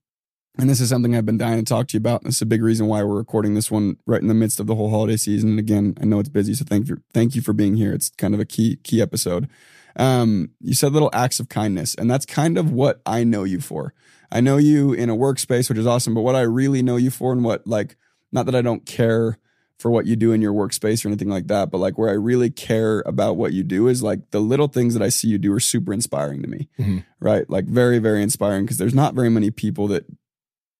[0.59, 2.23] and this is something I've been dying to talk to you about.
[2.23, 4.67] And is a big reason why we're recording this one right in the midst of
[4.67, 5.51] the whole holiday season.
[5.51, 7.93] And again, I know it's busy, so thank you, thank you for being here.
[7.93, 9.49] It's kind of a key key episode.
[9.97, 13.61] Um, you said little acts of kindness, and that's kind of what I know you
[13.61, 13.93] for.
[14.31, 16.15] I know you in a workspace, which is awesome.
[16.15, 17.97] But what I really know you for, and what like,
[18.33, 19.39] not that I don't care
[19.79, 22.15] for what you do in your workspace or anything like that, but like where I
[22.15, 25.37] really care about what you do is like the little things that I see you
[25.39, 26.69] do are super inspiring to me.
[26.79, 27.05] Mhm.
[27.21, 27.49] Right?
[27.51, 30.07] Like very, very inspiring because there's not very many people that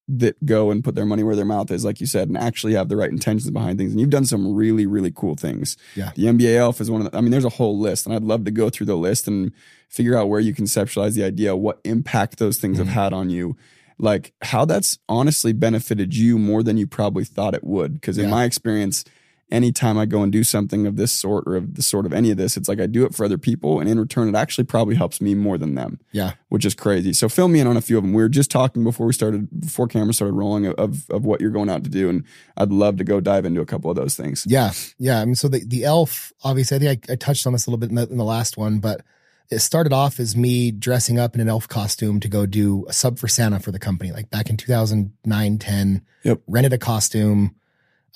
[0.09, 2.75] that go and put their money where their mouth is, like you said, and actually
[2.75, 3.91] have the right intentions behind things.
[3.91, 5.77] And you've done some really, really cool things.
[5.97, 6.13] Yeah.
[6.15, 8.23] The NBA Elf is one of the, I mean, there's a whole list, and I'd
[8.23, 9.51] love to go through the list and
[9.89, 12.85] figure out where you conceptualize the idea, what impact those things Mhm.
[12.85, 13.57] have had on you,
[13.99, 17.95] like how that's honestly benefited you more than you probably thought it would.
[17.95, 18.31] Because in Yeah.
[18.31, 19.05] my experience,
[19.49, 22.33] anytime I go and do something of this sort or of the sort of any
[22.33, 24.65] of this, it's like I do it for other people, and in return, it actually
[24.65, 26.33] probably helps me more than them Yeah.
[26.49, 27.13] which is crazy.
[27.13, 28.13] So fill me in on a few of them.
[28.13, 31.51] We were just talking before we started, before camera started rolling of, of what you're
[31.51, 32.09] going out to do.
[32.09, 32.25] And
[32.57, 34.45] I'd love to go dive into a couple of those things.
[34.49, 35.21] Yeah, yeah.
[35.21, 37.71] I mean, so the the elf, obviously, I think I, I touched on this a
[37.71, 39.03] little bit in the, in the last one, but
[39.51, 42.93] it started off as me dressing up in an elf costume to go do a
[42.93, 46.03] sub for Santa for the company, like back in 2009, 10.
[46.25, 46.41] Yep.
[46.49, 47.55] Rented a costume,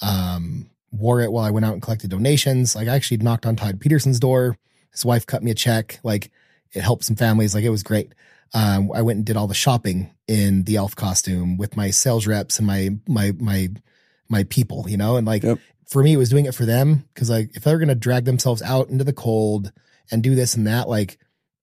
[0.02, 2.74] um, wore it while I went out and collected donations.
[2.74, 4.56] Like I actually knocked on Todd Peterson's door.
[4.92, 6.00] His wife cut me a check.
[6.02, 6.30] Like
[6.72, 7.54] it helped some families.
[7.54, 8.12] Like it was great.
[8.52, 12.26] Um, I went and did all the shopping in the elf costume with my sales
[12.26, 13.68] reps and my my my
[14.28, 15.58] my people, you know, and like Yep.
[15.88, 18.62] for me, it was doing it for them because like if they're gonna drag themselves
[18.62, 19.70] out into the cold
[20.10, 21.18] and do this and that, like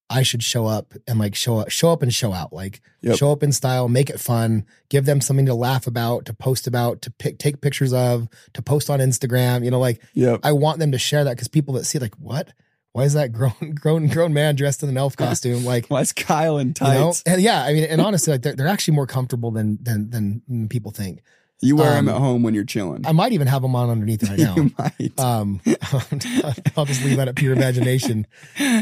[0.09, 3.17] I should show up and like show up, show up and show out, like Yep.
[3.17, 6.65] show up in style, make it fun, give them something to laugh about, to post
[6.65, 9.63] about, to pick, take pictures of, to post on Instagram.
[9.63, 10.39] You know, like Yep.
[10.43, 12.53] I want them to share that because people that see like what,
[12.93, 15.63] why is that grown grown grown man dressed in an elf costume?
[15.65, 17.23] Like Why is Kyle in you know, tights?
[17.25, 20.69] and yeah, I mean, and honestly, like they're, they're actually more comfortable than than, than
[20.69, 21.21] people think.
[21.59, 23.07] You, wear them um, at home when you're chilling.
[23.07, 24.55] I might even have them on underneath right now.
[24.55, 25.19] you might.
[25.19, 25.59] Um,
[26.77, 28.27] I'll just leave that up to your imagination.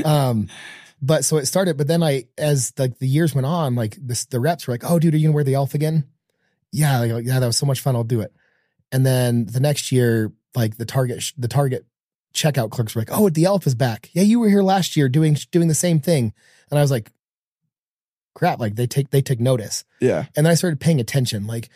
[0.04, 0.50] Um,
[1.02, 4.26] but so it started, but then I, as like the years went on, like this,
[4.26, 6.06] the reps were like, "Oh, dude, are you gonna wear the elf again?"
[6.72, 7.96] Yeah, like, yeah, that was so much fun.
[7.96, 8.34] I'll do it.
[8.92, 11.86] And then the next year, like the Target, the Target
[12.34, 15.08] checkout clerks were like, "Oh, the elf is back." Yeah, you were here last year
[15.08, 16.34] doing doing the same thing,
[16.70, 17.12] and I was like,
[18.34, 20.26] "Crap!" Like they take they take notice yeah.
[20.36, 21.70] and then I started paying attention, like,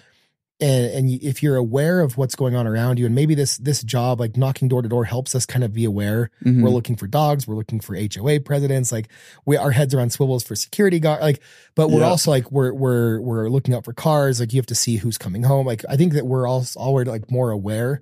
[0.61, 3.81] and and if you're aware of what's going on around you, and maybe this this
[3.83, 6.29] job, like knocking door to door, helps us kind of be aware.
[6.43, 6.61] Mhm.
[6.63, 9.07] We're looking for dogs, we're looking for HOA presidents, like
[9.45, 11.39] we our heads are on swivels for security guard, like,
[11.75, 12.07] but we're Yeah.
[12.09, 15.17] also like we're we're we're looking out for cars, like you have to see who's
[15.17, 15.65] coming home.
[15.65, 18.01] Like I think that we're all already like more aware.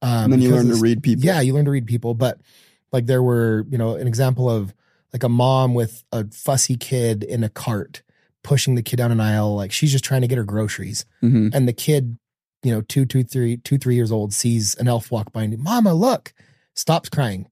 [0.00, 1.24] Um, and then you learn to read people.
[1.24, 2.38] yeah, you learn to read people, but
[2.90, 4.72] Like there were, you know, an example of
[5.12, 8.00] like a mom with a fussy kid in a cart
[8.48, 11.04] pushing the kid down an aisle, like she's just trying to get her groceries.
[11.22, 11.54] Mhm.
[11.54, 12.16] And the kid,
[12.62, 15.58] you know, two, two, three, two, three years old, sees an elf walk by and
[15.58, 16.32] Mama, look,
[16.74, 17.50] stops crying.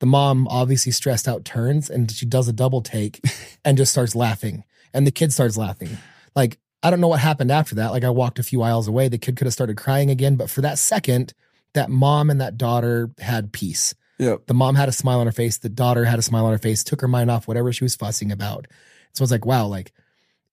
[0.00, 3.20] The mom, obviously stressed out, turns and she does a double take
[3.64, 4.64] and just starts laughing.
[4.92, 5.96] And the kid starts laughing.
[6.34, 7.92] Like, I don't know what happened after that.
[7.92, 9.06] Like, I walked a few aisles away.
[9.06, 10.34] The kid could have started crying again.
[10.34, 11.34] But for that second,
[11.74, 13.94] that mom and that daughter had peace.
[14.18, 14.46] Yep.
[14.46, 15.58] The mom had a smile on her face.
[15.58, 17.94] The daughter had a smile on her face, took her mind off whatever she was
[17.94, 18.66] fussing about.
[19.14, 19.92] So I was like, wow, like,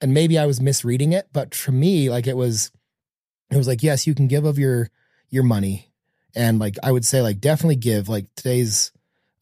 [0.02, 2.72] and maybe I was misreading it, but for me, like it was,
[3.52, 4.90] it was like, yes, you can give of your,
[5.30, 5.92] your money.
[6.36, 8.92] And like, I would say like, definitely give like today's,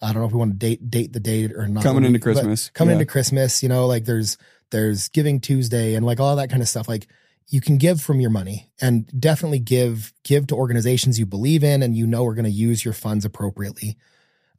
[0.01, 1.83] I don't know if we want to date, date the date or not.
[1.83, 2.69] Coming into Christmas.
[2.71, 3.01] Coming Yeah.
[3.01, 4.37] into Christmas, you know, like there's,
[4.71, 6.87] there's giving Tuesday and like all that kind of stuff.
[6.87, 7.07] Like
[7.49, 11.83] you can give from your money and definitely give, give to organizations you believe in
[11.83, 13.97] and you know are going to use your funds appropriately.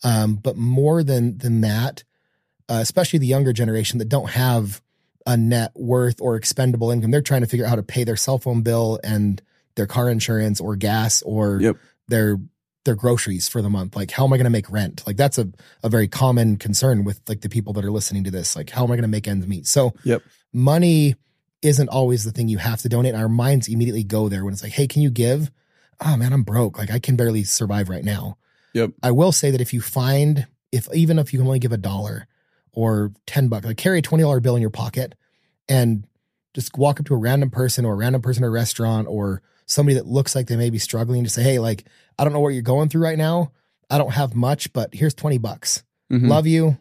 [0.04, 2.04] Um, but more than than that,
[2.68, 4.80] uh, especially the younger generation that don't have
[5.26, 8.16] a net worth or expendable income, they're trying to figure out how to pay their
[8.16, 9.42] cell phone bill and
[9.76, 11.76] their car insurance or gas or Yep.
[12.09, 12.38] their
[12.85, 13.94] their groceries for the month.
[13.96, 15.02] Like, how am I going to make rent?
[15.07, 15.48] Like, that's a
[15.83, 18.57] a very common concern with like the people that are listening to this.
[18.57, 19.66] Like, how am I going to make ends meet?
[19.66, 20.22] So, Yep.
[20.52, 21.14] money
[21.61, 23.14] isn't always the thing you have to donate.
[23.14, 25.50] Our minds immediately go there when it's like, hey, can you give?
[26.00, 26.78] Oh man, I'm broke.
[26.78, 28.38] Like, I can barely survive right now.
[28.74, 28.92] Yep.
[29.02, 31.76] I will say that if you find, if even if you can only give a
[31.78, 32.26] dollar
[32.79, 35.17] or 10 bucks, like carry a $20 bill in your pocket
[35.69, 36.07] and
[36.55, 39.43] just walk up to a random person or a random person at a restaurant or
[39.67, 41.85] somebody that looks like they may be struggling to say, Hey, like,
[42.19, 43.51] I don't know what you're going through right now.
[43.91, 45.83] I don't have much, but here's 20 bucks.
[46.12, 46.29] Mhm.
[46.29, 46.79] Love you.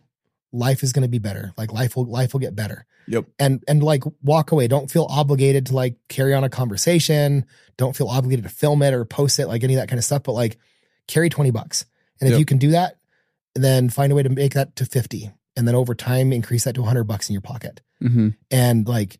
[0.51, 1.51] Life is going to be better.
[1.57, 2.85] Like life will, life will get better.
[3.07, 3.25] Yep.
[3.39, 4.67] And, and like walk away.
[4.67, 7.45] Don't feel obligated to like carry on a conversation.
[7.77, 10.05] Don't feel obligated to film it or post it, like any of that kind of
[10.05, 10.21] stuff.
[10.23, 10.57] But like
[11.07, 11.85] carry 20 bucks.
[12.21, 12.39] And if Yep.
[12.39, 12.97] you can do that,
[13.55, 15.31] then find a way to make that to 50.
[15.57, 18.35] And then over time, increase that to 100 bucks in your pocket Mhm.
[18.51, 19.19] and like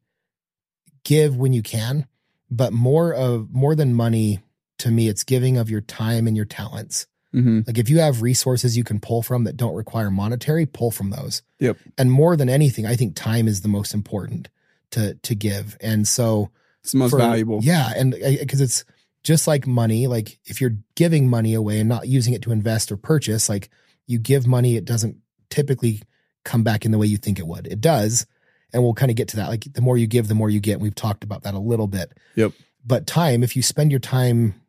[1.04, 2.06] give when you can.
[2.50, 4.39] But more of, more than money
[4.80, 7.08] to me, it's giving of your time and your talents.
[7.34, 7.65] Mhm.
[7.67, 11.10] Like if you have resources you can pull from that don't require monetary, pull from
[11.10, 11.41] those.
[11.60, 11.78] Yep.
[11.97, 14.47] And more than anything, I think time is the most important
[14.91, 15.76] to to give.
[15.82, 16.52] And so
[16.84, 17.60] It's the most for- valuable.
[17.62, 18.86] Yeah, and because it's
[19.23, 20.08] just like money.
[20.08, 23.69] Like if you're giving money away and not using it to invest or purchase, like
[24.06, 25.17] you give money, it doesn't
[25.50, 26.02] typically
[26.47, 27.67] come back in the way you think it would.
[27.67, 28.25] It does,
[28.73, 29.49] and we'll kind of get to that.
[29.49, 30.73] Like the more you give, the more you get.
[30.73, 32.17] And we've talked about that a little bit.
[32.36, 32.53] Yep.
[32.86, 34.62] But time, if you spend your time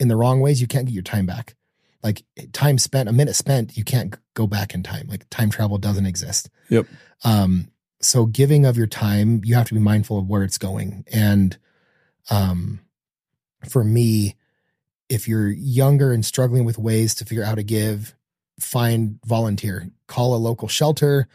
[0.00, 1.54] in the wrong ways, you can't get your time back.
[2.02, 5.06] Like time spent, a minute spent, you can't go back in time.
[5.08, 6.48] Like time travel doesn't exist.
[6.70, 6.86] Yep.
[7.24, 7.68] Um,
[8.00, 11.04] so giving of your time, you have to be mindful of where it's going.
[11.12, 11.56] And
[12.30, 12.80] um,
[13.68, 14.34] for me,
[15.08, 18.16] if you're younger and struggling with ways to figure out how to give,
[18.60, 21.28] find volunteer, call a local shelter,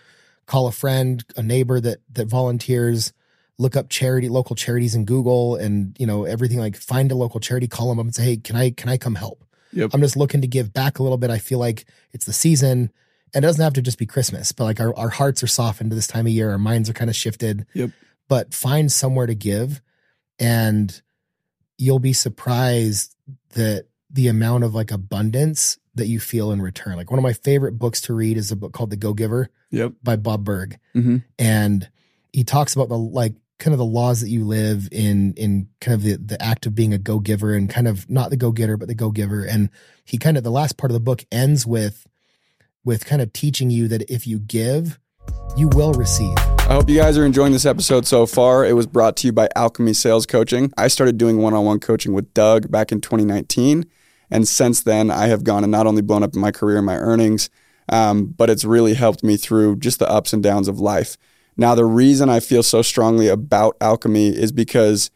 [0.45, 3.13] call a friend, a neighbor that that volunteers,
[3.58, 7.39] look up charity, local charities in Google and you know, everything like find a local
[7.39, 9.43] charity, call them up and say, Hey, can I can I come help?
[9.73, 9.91] Yep.
[9.93, 11.30] I'm just looking to give back a little bit.
[11.30, 12.91] I feel like it's the season.
[13.34, 15.91] And it doesn't have to just be Christmas, but like our, our hearts are softened
[15.91, 16.51] to this time of year.
[16.51, 17.65] Our minds are kind of shifted.
[17.73, 17.91] Yep.
[18.30, 19.82] But find somewhere to give
[20.39, 21.01] and
[21.77, 23.15] you'll be surprised
[23.53, 26.95] that the amount of like abundance that you feel in return.
[26.95, 29.49] Like one of my favorite books to read is a book called The Go Giver
[29.71, 29.93] Yep.
[30.03, 30.77] by Bob Burg.
[30.95, 31.23] Mhm.
[31.38, 31.89] And
[32.33, 35.95] he talks about the like kind of the laws that you live in in kind
[35.95, 38.51] of the, the act of being a go giver and kind of not the go
[38.51, 39.43] getter, but the go giver.
[39.43, 39.69] And
[40.05, 42.05] he kind of the last part of the book ends with
[42.86, 44.99] with kind of teaching you that if you give,
[45.57, 46.36] you will receive.
[46.60, 48.65] I hope you guys are enjoying this episode so far.
[48.65, 50.71] It was brought to you by Alchemy Sales Coaching.
[50.77, 53.86] I started doing one on one coaching with Doug back in 2019.
[54.29, 56.85] And since then, I have gone and not only blown up in my career and
[56.85, 57.49] my earnings,
[57.89, 61.17] um, but it's really helped me through just the ups and downs of life.
[61.55, 65.09] Now, the reason I feel so strongly about Alchemy is because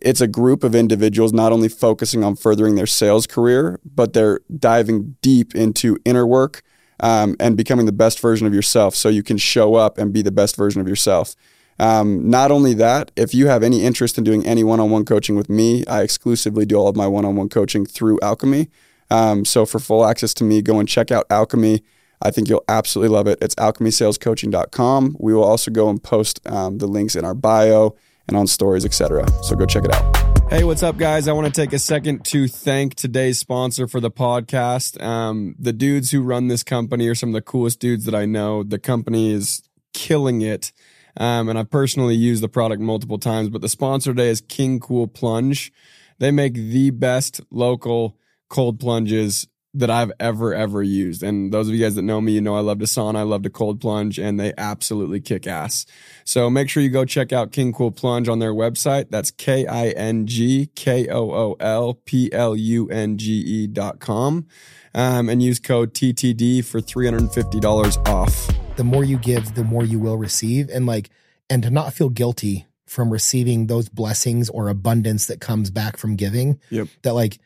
[0.00, 4.40] it's a group of individuals not only focusing on furthering their sales career, but they're
[4.58, 6.62] diving deep into inner work
[7.00, 10.22] um, and becoming the best version of yourself so you can show up and be
[10.22, 11.36] the best version of yourself.
[11.78, 15.04] Um, not only that, if you have any interest in doing any one on one
[15.04, 18.68] coaching with me, I exclusively do all of my one on one coaching through Alchemy.
[19.10, 21.82] Um, so for full access to me, go and check out Alchemy.
[22.22, 23.38] I think you'll absolutely love it.
[23.42, 25.16] It's alchemysalescoaching.com.
[25.18, 27.96] We will also go and post um, the links in our bio
[28.28, 29.28] and on stories, etc.
[29.42, 30.50] So go check it out.
[30.50, 31.28] Hey, what's up, guys?
[31.28, 35.02] I want to take a second to thank today's sponsor for the podcast.
[35.02, 38.26] Um, the dudes who run this company are some of the coolest dudes that I
[38.26, 38.62] know.
[38.62, 40.72] The company is killing it.
[41.16, 44.80] Um, and I've personally used the product multiple times, but the sponsor today is King
[44.80, 45.72] Kool Plunge.
[46.18, 48.16] They make the best local
[48.48, 51.22] cold plunges that I've ever, ever used.
[51.22, 53.22] And those of you guys that know me, you know I love to sauna, I
[53.22, 55.86] love to cold plunge, and they absolutely kick ass.
[56.24, 59.06] So make sure you go check out King Kool Plunge on their website.
[59.10, 63.66] That's K I N G K O O L P L U N G E
[63.66, 64.46] dot com.
[64.94, 68.61] Um, and use code TTD for $350 off.
[68.76, 70.68] The more you give, the more you will receive.
[70.68, 71.10] And like,
[71.50, 76.16] and to not feel guilty from receiving those blessings or abundance that comes back from
[76.16, 76.60] giving.
[76.70, 76.88] Yep.
[77.02, 77.38] That like,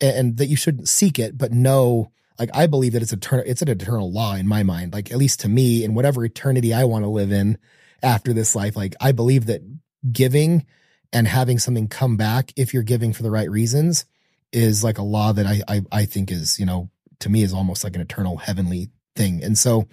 [0.00, 3.44] and, and that you shouldn't seek it, but know, like, I believe that it's eternal,
[3.46, 4.92] it's an eternal law in my mind.
[4.92, 7.58] Like, at least to me, in whatever eternity I want to live in
[8.02, 9.62] after this life, like, I believe that
[10.10, 10.66] giving
[11.12, 14.06] and having something come back, if you're giving for the right reasons,
[14.50, 17.52] is like a law that I, I, I think is, you know, to me is
[17.52, 19.44] almost like an eternal heavenly thing.
[19.44, 19.86] And so,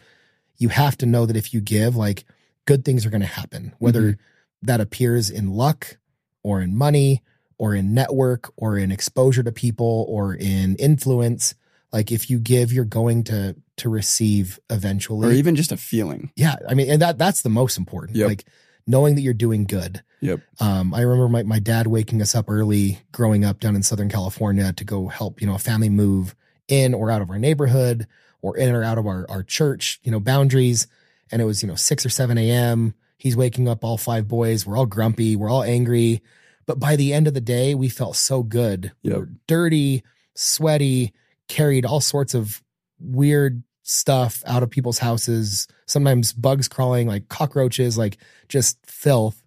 [0.59, 2.25] you have to know that if you give, like
[2.65, 4.17] good things are going to happen, whether
[4.61, 5.97] that appears in luck
[6.43, 7.23] or in money
[7.57, 11.55] or in network or in exposure to people or in influence.
[11.91, 15.29] Like if you give, you're going to to receive eventually.
[15.29, 16.31] Or even just a feeling.
[16.35, 18.17] yeah, I mean, and that that's the most important.
[18.17, 18.27] Yep.
[18.27, 18.45] Like
[18.85, 20.03] knowing that you're doing good.
[20.21, 20.41] Yep.
[20.59, 24.09] Um, I remember my, my dad waking us up early growing up down in Southern
[24.09, 26.35] California to go help, you know, a family move
[26.67, 28.05] in or out of our neighborhood
[28.41, 30.87] or in or out of our, our church, you know, boundaries.
[31.31, 32.93] And it was, you know, 6 or 7 a.m.
[33.17, 34.65] He's waking up all five boys.
[34.65, 35.35] We're all grumpy.
[35.35, 36.21] We're all angry.
[36.65, 38.91] But by the end of the day, we felt so good.
[39.03, 39.19] We Yep.
[39.19, 40.03] were dirty,
[40.35, 41.13] sweaty,
[41.47, 42.63] carried all sorts of
[42.99, 45.67] weird stuff out of people's houses.
[45.85, 49.43] Sometimes bugs crawling, like cockroaches, like just filth.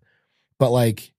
[0.59, 1.13] But like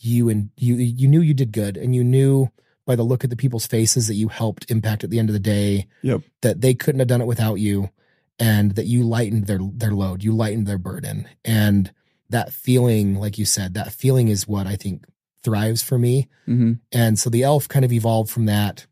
[0.00, 2.50] you and you, you knew you did good, and you knew
[2.88, 5.34] by the look at the people's faces that you helped impact at the end of
[5.34, 5.86] the day.
[6.02, 6.22] Yep.
[6.40, 7.90] That they couldn't have done it without you,
[8.40, 11.92] and that you lightened their their load, you lightened their burden, and
[12.30, 15.04] that feeling, like you said, that feeling is what I think
[15.42, 16.28] thrives for me.
[16.46, 16.72] Mm-hmm.
[16.92, 18.86] And so the elf kind of evolved from that.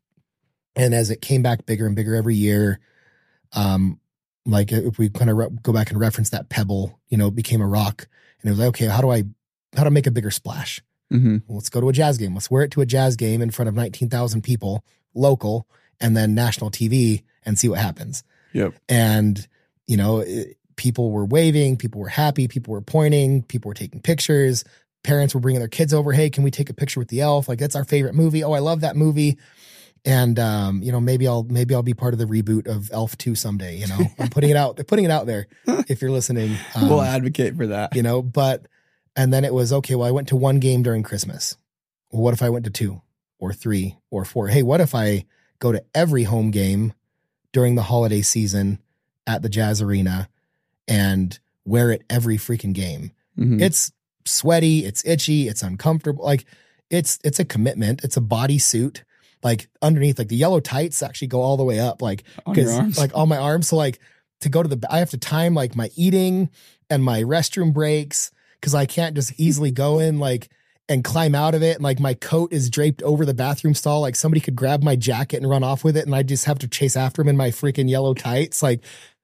[0.75, 2.81] And as it came back bigger and bigger every year,
[3.53, 4.01] um,
[4.45, 7.61] like if we kind of re- go back and reference that pebble, you know, became
[7.61, 8.07] a rock.
[8.41, 9.25] And it was like, okay, how do I,
[9.77, 10.81] how to make a bigger splash?
[11.13, 11.39] Mm-hmm.
[11.47, 12.35] Well, let's go to a jazz game.
[12.35, 15.67] Let's wear it to a jazz game in front of 19,000 people, local,
[16.01, 18.25] and then national TV and see what happens.
[18.53, 18.75] Yep.
[18.89, 19.47] And,
[19.87, 24.01] you know, it, people were waving, people were happy, people were pointing, people were taking
[24.01, 24.65] pictures.
[25.03, 26.13] Parents were bringing their kids over.
[26.13, 27.49] Hey, can we take a picture with the elf?
[27.49, 28.43] Like, that's our favorite movie.
[28.43, 29.39] Oh, I love that movie.
[30.05, 33.17] And, um, you know, maybe I'll, maybe I'll be part of the reboot of Elf
[33.19, 33.77] 2 someday.
[33.77, 36.57] You know, I'm putting it out, putting it out there if you're listening.
[36.75, 37.95] Um, we'll advocate for that.
[37.95, 38.67] you know, but,
[39.17, 41.57] and then it was, okay, well, I went to one game during Christmas.
[42.13, 43.01] Well, what if I went to two
[43.39, 44.49] or three or four?
[44.49, 45.25] Hey, what if I
[45.59, 46.93] go to every home game
[47.53, 48.79] during the holiday season
[49.27, 50.29] at the Jazz Arena
[50.89, 53.11] and wear it every freaking game?
[53.39, 53.61] Mhm.
[53.61, 53.93] It's
[54.25, 56.25] sweaty, it's itchy, it's uncomfortable.
[56.25, 56.45] Like
[56.91, 58.05] it's it's a commitment.
[58.05, 59.03] It's a bodysuit.
[59.43, 62.01] Like underneath, like the yellow tights actually go all the way up.
[62.03, 62.99] Like on your 'cause, arms.
[62.99, 63.69] like on my arms.
[63.69, 63.99] So like
[64.41, 66.51] to go to the, I have to time like my eating
[66.91, 68.31] and my restroom breaks
[68.67, 70.49] because I can't just easily go in like
[70.89, 71.77] and climb out of it.
[71.77, 74.01] And like my coat is draped over the bathroom stall.
[74.01, 76.59] Like somebody could grab my jacket and run off with it, and I just have
[76.59, 78.61] to chase after him in my freaking yellow tights.
[78.61, 78.81] Like,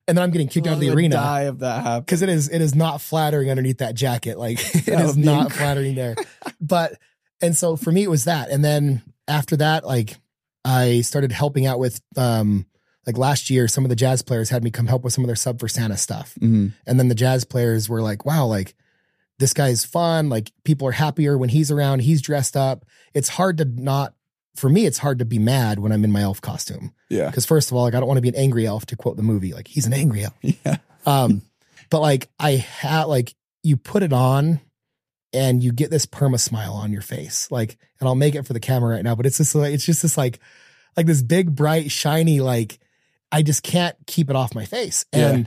[0.06, 2.48] and then I'm getting kicked out of the arena Die if that because it is
[2.50, 4.38] it is not flattering underneath that jacket.
[4.38, 6.14] Like it That is not inc- flattering there.
[6.60, 6.94] But
[7.40, 8.48] and so for me it was that.
[8.50, 10.18] And then after that, like
[10.64, 12.66] I started helping out with um
[13.04, 15.26] like last year, some of the jazz players had me come help with some of
[15.28, 16.34] their sub for Santa stuff.
[16.40, 16.72] Mhm.
[16.86, 18.76] And then the jazz players were like, wow, like
[19.38, 20.28] this guy's fun.
[20.28, 22.00] Like people are happier when he's around.
[22.00, 22.84] He's dressed up.
[23.14, 24.14] It's hard to not,
[24.56, 26.92] for me, it's hard to be mad when I'm in my elf costume.
[27.08, 27.26] Yeah.
[27.26, 29.16] Because first of all, like I don't want to be an angry elf to quote
[29.16, 29.52] the movie.
[29.52, 30.34] Like he's an angry elf.
[30.64, 30.76] Yeah.
[31.04, 31.42] Um,
[31.90, 34.60] but like I had like you put it on
[35.32, 37.50] and you get this perma smile on your face.
[37.50, 39.86] Like, and I'll make it for the camera right now, but it's just like it's
[39.86, 40.38] just this like
[40.96, 42.78] like this big, bright, shiny, like
[43.30, 45.04] I just can't keep it off my face.
[45.12, 45.44] Yeah.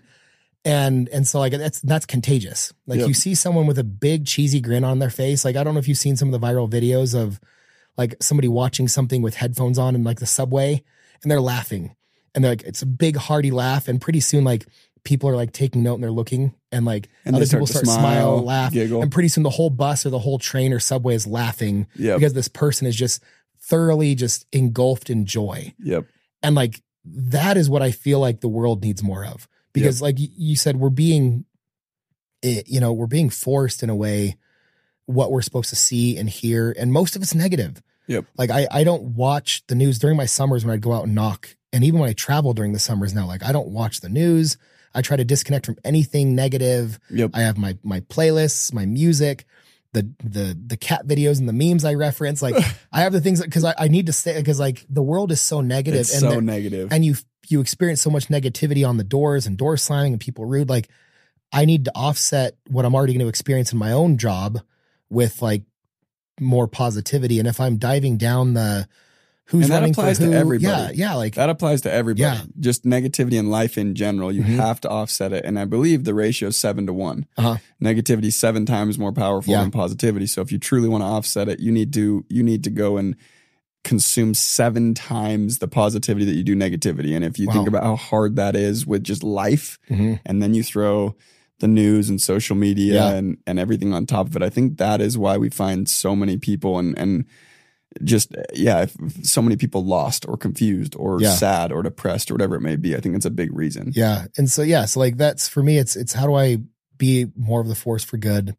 [0.65, 2.73] And and so like that's that's contagious.
[2.87, 3.07] Like Yep.
[3.07, 5.45] you see someone with a big cheesy grin on their face.
[5.45, 7.39] Like I don't know if you've seen some of the viral videos of
[7.97, 10.83] like somebody watching something with headphones on in like the subway
[11.21, 11.95] and they're laughing.
[12.33, 14.65] And they're like it's a big hearty laugh and pretty soon like
[15.03, 17.85] people are like taking note and they're looking and like And other start people start
[17.85, 17.97] smile,
[18.39, 19.03] smile, laugh giggle.
[19.03, 22.17] and pretty soon the whole bus or the whole train or subway is laughing Yep.
[22.17, 23.21] because this person is just
[23.59, 25.75] thoroughly just engulfed in joy.
[25.79, 26.05] Yep.
[26.41, 29.47] And like that is what I feel like the world needs more of.
[29.81, 31.45] Because like you said, we're being,
[32.43, 34.37] eh, you know, we're being forced in a way
[35.05, 37.81] what we're supposed to see and hear, and most of it's negative.
[38.07, 38.25] Yep.
[38.37, 41.15] Like I, I don't watch the news during my summers when I'd go out and
[41.15, 44.09] knock, and even when I travel during the summers now, like I don't watch the
[44.09, 44.57] news.
[44.93, 46.99] I try to disconnect from anything negative.
[47.09, 47.31] Yep.
[47.33, 49.45] I have my my playlists, my music
[49.95, 52.41] the the the cat videos and the memes I reference.
[52.41, 52.55] Like
[52.91, 55.41] I have the things because I, I need to stay because like the world is
[55.41, 56.89] so negative It's and so negative.
[56.91, 57.15] and you
[57.51, 60.69] you experience so much negativity on the doors and door slamming and people rude.
[60.69, 60.89] Like
[61.53, 64.59] I need to offset what I'm already going to experience in my own job
[65.09, 65.63] with like
[66.39, 67.39] more positivity.
[67.39, 68.87] And if I'm diving down the
[69.49, 70.95] who's And that applies to everybody.
[70.95, 72.21] yeah, yeah, like That applies to everybody.
[72.23, 72.41] Yeah.
[72.59, 74.31] Just negativity in life in general.
[74.31, 74.55] You Mhm.
[74.57, 75.45] have to offset it.
[75.45, 77.27] And I believe the ratio is seven to one.
[77.37, 77.57] Uh-huh.
[77.81, 79.61] Negativity seven times more powerful Yeah.
[79.61, 80.25] than positivity.
[80.25, 82.97] So if you truly want to offset it, you need to you need to go
[82.97, 83.15] and
[83.85, 87.15] consume seven times the positivity that you do negativity.
[87.15, 90.19] And if you think about how hard that is with just life, Mhm.
[90.25, 91.15] and then you throw
[91.59, 93.13] the news and social media Yeah.
[93.13, 96.13] and, and everything on top of it, I think that is why we find so
[96.15, 97.23] many people and and
[98.03, 98.93] just yeah, if
[99.25, 101.33] so many people lost or confused or Yeah.
[101.33, 102.93] sad or depressed or whatever it may be.
[102.93, 103.93] I think it's a big reason.
[103.95, 104.25] Yeah.
[104.37, 106.57] And so yeah, so like that's for me it's it's how do I
[106.97, 108.57] be more of the force for good?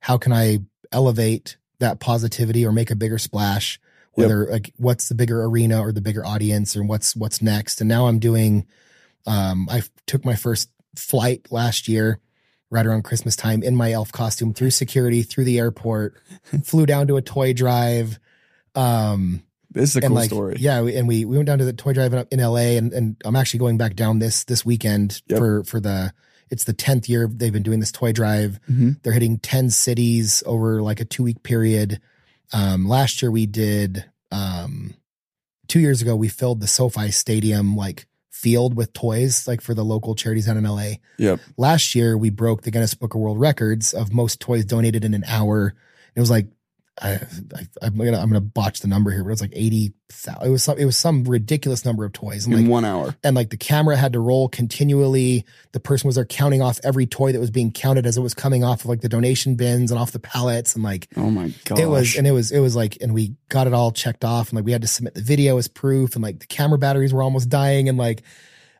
[0.00, 0.58] How can I
[0.92, 3.80] elevate that positivity or make a bigger splash?
[4.16, 4.28] Yep.
[4.28, 7.80] Whether like what's the bigger arena or the bigger audience or what's what's next?
[7.80, 8.66] And now I'm doing
[9.26, 12.20] um I took my first flight last year
[12.70, 16.14] right around Christmas time in my elf costume through security, through the airport,
[16.64, 18.18] flew down to a toy drive.
[18.74, 20.56] Um This is a and cool like, story.
[20.58, 22.92] Yeah, we, and we we went down to the toy drive in, in LA, and
[22.92, 25.38] and I'm actually going back down this this weekend Yep.
[25.38, 26.12] for for the
[26.50, 28.60] it's the tenth year they've been doing this toy drive.
[28.70, 29.02] Mhm.
[29.02, 32.00] They're hitting ten cities over like a two week period.
[32.54, 34.04] Um, last year we did.
[34.30, 34.94] Um,
[35.66, 39.84] two years ago we filled the SoFi Stadium like field with toys like for the
[39.84, 40.94] local charities down in LA.
[41.18, 41.40] Yep.
[41.56, 45.14] Last year we broke the Guinness Book of World Records of most toys donated in
[45.14, 45.74] an hour.
[46.14, 46.46] It was like
[47.02, 47.14] I,
[47.54, 50.46] I I'm gonna I'm gonna botch the number here, but it was like eighty thousand.
[50.46, 53.16] It was some it was some ridiculous number of toys, and In like one hour.
[53.24, 55.44] and like the camera had to roll continually.
[55.72, 58.32] The person was there counting off every toy that was being counted as it was
[58.32, 61.52] coming off of like the donation bins and off the pallets, and like Oh my
[61.64, 64.24] god, it was and it was it was like and we got it all checked
[64.24, 66.78] off, and like we had to submit the video as proof, and like the camera
[66.78, 68.22] batteries were almost dying, and like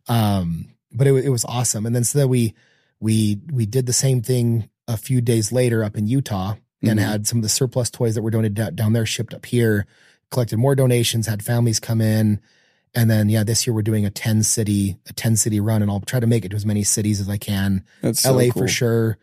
[0.08, 1.86] um, but it it was awesome.
[1.86, 2.54] And then so then we
[3.00, 6.54] we we did the same thing a few days later up in Utah
[6.89, 7.03] and Mhm.
[7.05, 9.87] had some of the surplus toys that were donated down there shipped up here.
[10.30, 12.41] Collected more donations, had families come in,
[12.95, 15.91] and then yeah, this year we're doing a ten city a ten city run, and
[15.91, 17.85] I'll try to make it to as many cities as I can.
[18.03, 18.62] That's so LA cool.
[18.62, 19.18] for sure,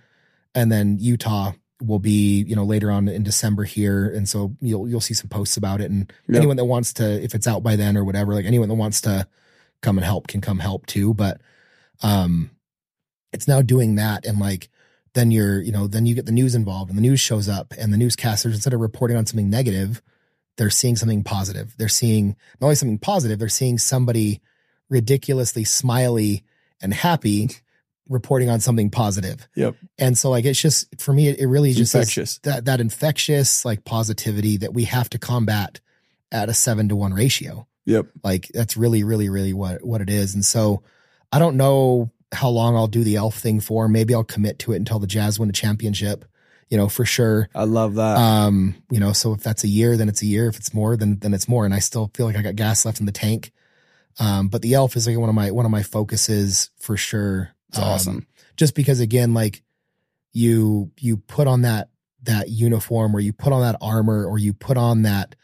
[0.56, 4.88] and then Utah will be you know later on in December here, and so you'll
[4.88, 5.90] you'll see some posts about it.
[5.92, 6.38] And Yep.
[6.38, 9.02] anyone that wants to, if it's out by then or whatever, like anyone that wants
[9.02, 9.28] to
[9.82, 11.14] come and help can come help too.
[11.14, 11.42] But
[12.04, 12.52] um,
[13.34, 14.70] it's now doing that, and like
[15.14, 17.74] then you're you know then you get the news involved, and the news shows up,
[17.78, 20.02] and the newscasters instead of reporting on something negative,
[20.58, 21.76] they're seeing something positive.
[21.78, 24.42] They're seeing not only something positive, they're seeing somebody
[24.90, 26.44] ridiculously smiley
[26.82, 27.50] and happy
[28.10, 29.48] reporting on something positive.
[29.56, 29.76] Yep.
[29.98, 32.40] And so like it's just for me, it, it really It's just infectious.
[32.40, 35.80] that that infectious like positivity that we have to combat
[36.32, 37.68] at a seven to one ratio.
[37.86, 38.08] Yep.
[38.24, 40.36] Like that's really, really, really what what it is.
[40.36, 40.84] And so
[41.32, 43.88] I don't know how long I'll do the elf thing for.
[43.88, 46.26] Maybe I'll commit to it until the Jazz win a championship,
[46.70, 47.50] you know, for sure.
[47.54, 48.18] I love that.
[48.18, 50.48] Um, you know, so if that's a year, then it's a year.
[50.48, 51.66] If it's more, then then it's more.
[51.66, 53.52] And I still feel like I got gas left in the tank.
[54.20, 57.50] Um, but the elf is like one of my one of my focuses for sure.
[57.70, 58.28] it's Um, awesome.
[58.58, 59.62] Just because again, like
[60.34, 61.90] you you put on that
[62.24, 65.36] that uniform or you put on that armor or you put on that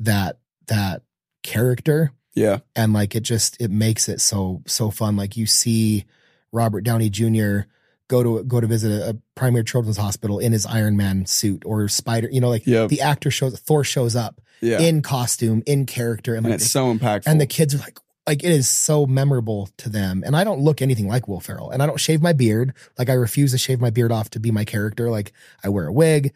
[0.00, 1.02] that that
[1.42, 2.60] character Yeah.
[2.74, 6.06] and like it just it makes it so so fun like you see
[6.54, 7.60] robert downey jr
[8.08, 11.62] go to go to visit a, a primary children's hospital in his iron man suit
[11.66, 12.88] or spider you know like Yep.
[12.90, 14.80] the actor shows thor shows up Yeah.
[14.80, 17.24] in costume in character and, and like it's so impactful.
[17.26, 20.60] and the kids are like like it is so memorable to them and i don't
[20.60, 23.58] look anything like will ferrell and i don't shave my beard like i refuse to
[23.58, 25.32] shave my beard off to be my character like
[25.62, 26.32] i wear a wig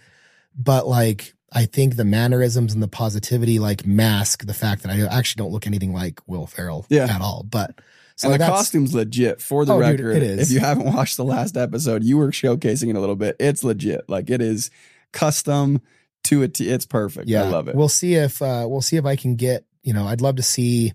[0.56, 5.00] but like I think the mannerisms and the positivity like mask the fact that I
[5.06, 7.04] actually don't look anything like Will Ferrell Yeah.
[7.04, 7.42] at all.
[7.48, 7.80] But
[8.18, 10.16] so and the costume's legit for the Oh, dude, record.
[10.16, 10.50] it is.
[10.50, 13.36] If you haven't watched the last episode, you were showcasing it a little bit.
[13.38, 14.08] It's legit.
[14.08, 14.70] Like it is
[15.12, 15.80] custom
[16.24, 16.60] to it.
[16.60, 17.28] It's perfect.
[17.28, 17.74] yeah, I love it.
[17.76, 20.42] We'll see if uh we'll see if I can get, you know, I'd love to
[20.42, 20.92] see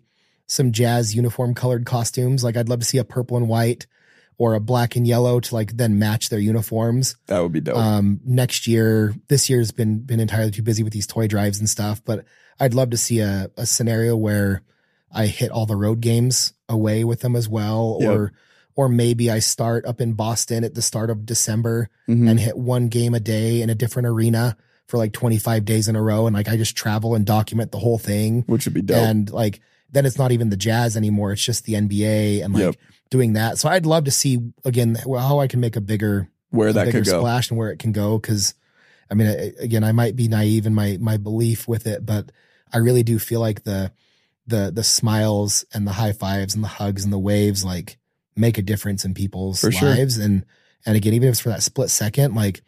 [0.47, 2.43] some jazz uniform colored costumes.
[2.43, 3.88] Like I'd love to see a purple and white
[4.38, 7.15] or a black and yellow to like then match their uniforms.
[7.28, 7.78] that would be dope.
[7.78, 11.69] Um next year, this year's been been entirely too busy with these toy drives and
[11.69, 12.26] stuff, but
[12.59, 14.61] I'd love to see a, a scenario where
[15.11, 17.97] I hit all the road games away with them as well.
[18.01, 18.09] Yep.
[18.11, 18.32] Or
[18.76, 22.28] or maybe I start up in Boston at the start of December Mhm.
[22.28, 24.57] and hit one game a day in a different arena
[24.88, 26.26] for like 25 days in a row.
[26.26, 28.43] And like I just travel and document the whole thing.
[28.47, 28.97] Which would be dope.
[28.97, 29.61] And like
[29.91, 31.32] then it's not even the jazz anymore.
[31.34, 32.76] It's just the NBA and like Yep.
[33.11, 33.59] doing that.
[33.59, 36.86] So I'd love to see again how I can make a bigger Where a that
[36.86, 37.19] bigger could go.
[37.19, 38.17] splash and where it can go.
[38.17, 38.55] Cause
[39.11, 39.28] I mean,
[39.59, 42.32] again, I might be naive in my my belief with it, but
[42.74, 43.91] I really do feel like the
[44.48, 47.98] the the smiles and the high fives and the hugs and the waves like
[48.36, 49.89] make a difference in people's For sure.
[49.89, 50.18] lives.
[50.18, 50.46] And
[50.86, 52.62] and again, even if it's for that split second, like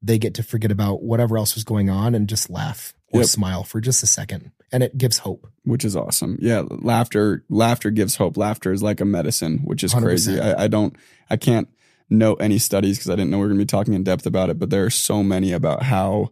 [0.00, 3.28] they get to forget about whatever else was going on and just laugh or Yep.
[3.28, 5.48] smile for just a second, and it gives hope.
[5.64, 6.38] which is awesome.
[6.40, 8.36] Yeah, laughter laughter gives hope.
[8.36, 10.34] Laughter is like a medicine, which is crazy.
[10.36, 10.56] 100%.
[10.58, 10.94] I, I don't
[11.30, 11.68] I can't
[12.10, 14.24] note any studies because I didn't know we are going to be talking in depth
[14.26, 16.30] about it, but there are so many about how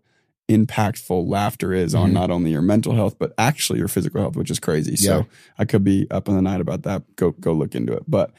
[0.49, 2.14] impactful laughter is on Mhm.
[2.14, 4.94] not only your mental health but actually your physical health, which is crazy.
[4.97, 5.26] So
[5.59, 7.03] I could be up in the night about that.
[7.16, 8.05] Go go look into it.
[8.07, 8.32] But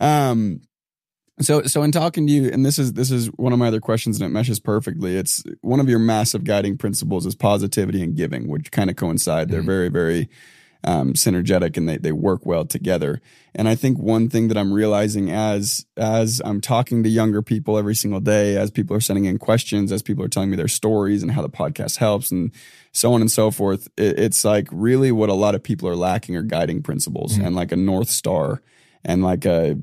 [0.00, 0.60] um
[1.40, 3.80] so so in talking to you, and this is this is one of my other
[3.80, 5.16] questions, and it meshes perfectly.
[5.16, 9.50] It's one of your massive guiding principles is positivity and giving, which kind of coincide.
[9.50, 9.66] They're Mhm.
[9.66, 10.28] very very
[10.84, 13.20] um, synergetic, and they they work well together.
[13.54, 17.78] And I think one thing that I'm realizing as as I'm talking to younger people
[17.78, 20.68] every single day, as people are sending in questions, as people are telling me their
[20.68, 22.52] stories and how the podcast helps, and
[22.92, 25.96] so on and so forth, it, it's like really what a lot of people are
[25.96, 27.46] lacking are guiding principles Mhm.
[27.46, 28.60] and like a north star
[29.04, 29.76] and like a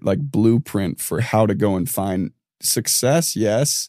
[0.00, 3.88] like blueprint for how to go and find success yes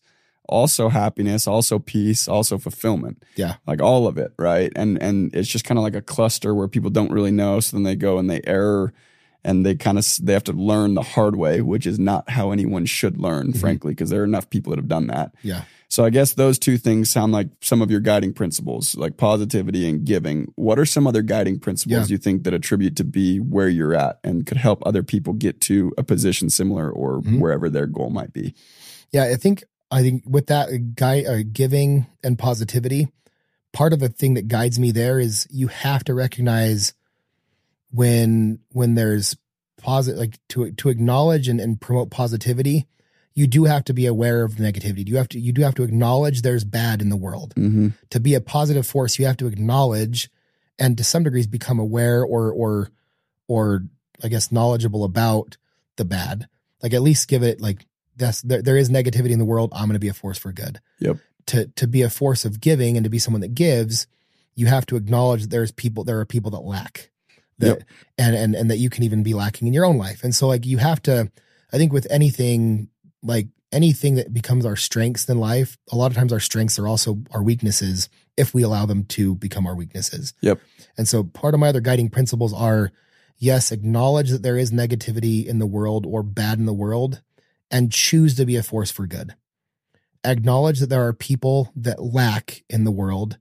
[0.49, 3.55] also happiness also peace also fulfillment Yeah.
[3.65, 6.67] like all of it right and and it's just kind of like a cluster where
[6.67, 8.93] people don't really know so then they go and they error
[9.45, 12.51] and they kind of they have to learn the hard way which is not how
[12.51, 13.57] anyone should learn Mhm.
[13.57, 15.63] frankly because there are enough people that have done that Yeah.
[15.87, 19.87] so I guess those two things sound like some of your guiding principles, like positivity
[19.87, 20.51] and giving.
[20.55, 24.17] What are some other guiding principles you think that attribute to be where you're at
[24.23, 27.39] and could help other people get to a position similar or Mhm.
[27.39, 28.55] wherever their goal might be?
[29.11, 29.63] Yeah, I think
[29.93, 33.09] I think with that guy uh, giving and positivity,
[33.73, 36.93] part of the thing that guides me there is you have to recognize
[37.91, 39.37] when when there's
[39.77, 42.87] positive like to to acknowledge and, and promote positivity,
[43.35, 45.07] you do have to be aware of the negativity.
[45.07, 47.53] You have to you do have to acknowledge there's bad in the world.
[47.55, 47.89] Mm-hmm.
[48.09, 50.31] To be a positive force, you have to acknowledge
[50.79, 52.89] and to some degrees become aware or or
[53.47, 53.83] or
[54.23, 55.57] I guess knowledgeable about
[55.97, 56.47] the bad.
[56.81, 57.85] Like at least give it like
[58.15, 59.71] that's there, there is negativity in the world.
[59.73, 60.79] I'm going to be a force for good.
[60.99, 61.17] Yep.
[61.47, 64.07] To to be a force of giving and to be someone that gives,
[64.55, 67.11] you have to acknowledge that there's people there are people that lack.
[67.59, 67.83] That Yep.
[68.17, 70.23] and and and that you can even be lacking in your own life.
[70.23, 71.31] And so like you have to
[71.71, 72.89] I think with anything
[73.21, 76.87] like anything that becomes our strengths in life, a lot of times our strengths are
[76.87, 78.07] also our weaknesses
[78.37, 80.33] if we allow them to become our weaknesses.
[80.41, 80.59] Yep.
[80.97, 82.91] And so part of my other guiding principles are
[83.37, 87.21] yes, acknowledge that there is negativity in the world or bad in the world
[87.73, 89.35] and choose to be a force for good.
[90.23, 93.37] Acknowledge that there are people that lack in the world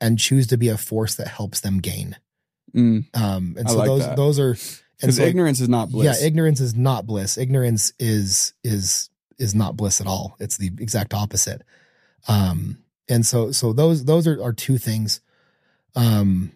[0.00, 2.16] and choose to be a force that helps them gain.
[2.74, 3.06] Mm.
[3.16, 4.16] Um, and I so like those that.
[4.16, 4.58] those are and
[5.00, 6.20] Because so, ignorance is not bliss.
[6.20, 7.38] yeah, ignorance is not bliss.
[7.38, 9.08] Ignorance is is
[9.38, 10.36] is not bliss at all.
[10.40, 11.62] It's the exact opposite.
[12.28, 12.78] Um,
[13.08, 15.20] and so so those those are, are two things.
[15.94, 16.52] Um,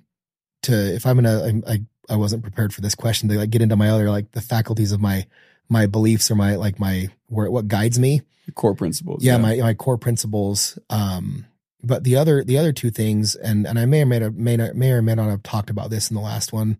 [0.63, 3.63] to if I'm gonna I, I I wasn't prepared for this question to like get
[3.63, 5.27] into my other like the faculties of my
[5.71, 8.21] my beliefs or my like my where what guides me
[8.55, 9.25] core principles.
[9.25, 11.47] yeah, my my core principles um
[11.83, 14.57] but the other the other two things and and i may or may not may,
[14.57, 16.79] not, may or may not have talked about this in the last one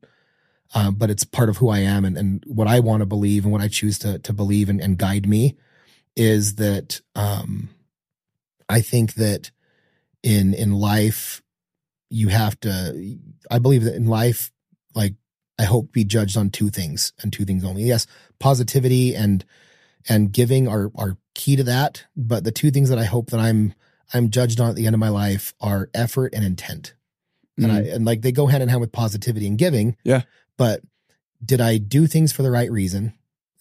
[0.75, 3.45] um, but it's part of who i am and, and what i want to believe
[3.45, 5.57] and what i choose to to believe and, and guide me
[6.17, 7.71] is that um
[8.69, 9.53] i think that
[10.23, 11.41] in in life
[12.11, 13.17] you have to
[13.51, 14.51] i believe that in life
[14.95, 15.15] like
[15.61, 17.83] i hope be judged on two things and two things only.
[17.85, 18.07] Yes
[18.39, 19.45] positivity and
[20.09, 23.39] and giving are are key to that but the two things that i hope that
[23.41, 23.75] i'm
[24.15, 26.95] i'm judged on at the end of my life are effort and intent.
[27.63, 30.23] And i and like they go hand in hand with positivity and giving Yeah.
[30.57, 30.81] but
[31.51, 33.13] did i do things for the right reason?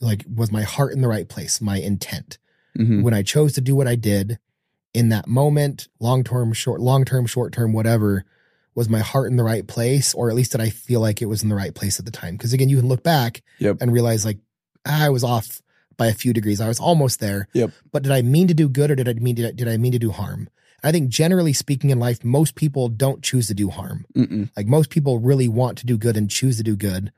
[0.01, 2.37] Like was my heart in the right place my intent?
[2.77, 3.03] Mhm.
[3.03, 4.39] when i chose to do what i did
[4.93, 8.23] in that moment long term short long term short term whatever
[8.76, 11.26] was my heart in the right place or at least did i feel like it
[11.28, 13.78] was in the right place at the time because again you can look back Yep.
[13.82, 14.38] and realize like
[14.86, 15.61] "Ah, i was off
[15.97, 17.72] by a few degrees i was almost there Yep.
[17.91, 19.78] but did i mean to do good or did i mean did I, did I
[19.78, 20.49] mean to do harm
[20.84, 24.49] i think generally speaking in life most people don't choose to do harm Mm-mm.
[24.55, 27.11] like most people really want to do good and choose to do good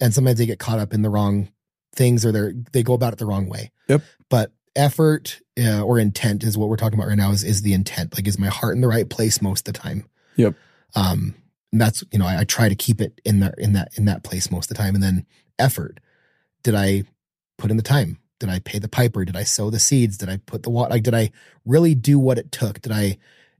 [0.00, 1.48] and sometimes they get caught up in the wrong
[1.94, 4.02] things or they they go about it the wrong way Yep.
[4.30, 7.72] but effort uh, or intent is what we're talking about right now is is the
[7.74, 10.04] intent like is my heart in the right place most of the time
[10.36, 10.54] Yep.
[10.94, 11.34] Um
[11.72, 14.04] and that's you know I, I try to keep it in there in that in
[14.06, 14.94] that place most of the time.
[14.94, 15.26] And then
[15.58, 16.00] effort.
[16.62, 17.04] Did i
[17.56, 18.18] put in the time?
[18.40, 19.24] Did i pay the piper?
[19.24, 20.18] Did i sow the seeds?
[20.18, 21.30] Did i put the water like did i
[21.64, 22.80] really do what it took?
[22.80, 23.18] Did i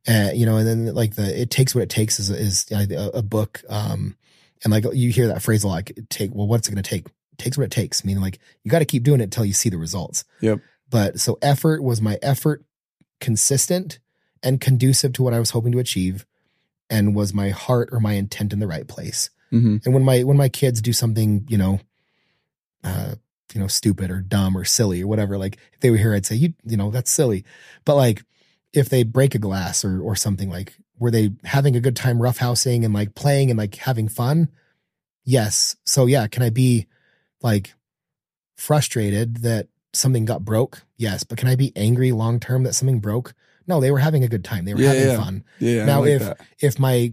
[0.09, 3.11] uh, you know and then like the it takes what it takes is is a,
[3.15, 4.17] a book um
[4.65, 6.89] and like you hear that phrase a lot like take well what's it going to
[6.89, 7.07] take?
[7.07, 9.53] It takes what it takes meaning like you got to keep doing it until you
[9.53, 10.25] see the results.
[10.41, 10.61] Yep.
[10.89, 12.65] but so effort was my effort
[13.21, 13.99] consistent
[14.43, 16.25] and conducive to what I was hoping to achieve
[16.91, 19.31] and was my heart or my intent in the right place.
[19.51, 21.81] hmm And when my when my kids do something, you know,
[22.85, 23.15] uh,
[23.55, 26.27] you know, stupid or dumb or silly or whatever, like if they were here, I'd
[26.27, 27.45] say, you, you know, that's silly.
[27.85, 28.23] But like
[28.73, 32.19] if they break a glass or or something like were they having a good time
[32.19, 34.49] roughhousing and like playing and like having fun?
[35.25, 35.77] Yes.
[35.85, 36.87] So yeah, can I be
[37.43, 37.75] like
[38.57, 40.83] frustrated that something got broke?
[40.97, 41.25] Yes.
[41.25, 43.35] But can I be angry long term that something broke?
[43.69, 44.65] No, they were having a good time.
[44.65, 45.17] They were Yeah, having yeah.
[45.23, 45.85] fun Yeah.
[45.85, 46.41] Now, like if- that.
[46.59, 47.13] if my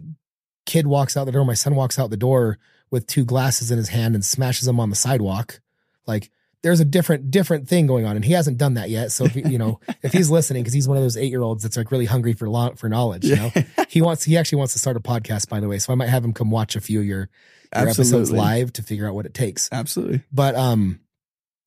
[0.66, 2.58] kid walks out the door, my son walks out the door
[2.90, 5.60] with two glasses in his hand and smashes them on the sidewalk,
[6.08, 6.32] like
[6.64, 9.12] there's a different different thing going on, and he hasn't done that yet.
[9.12, 11.62] So if, you know, if he's listening, because he's one of those eight year olds
[11.62, 13.52] that's like really hungry for lo- for knowledge, you know,
[13.90, 15.78] he wants he actually wants to start a podcast, by the way.
[15.78, 17.30] So I might have him come watch a few of your,
[17.76, 19.70] your episodes live to figure out what it takes.
[19.72, 20.24] Absolutely.
[20.32, 21.02] But um,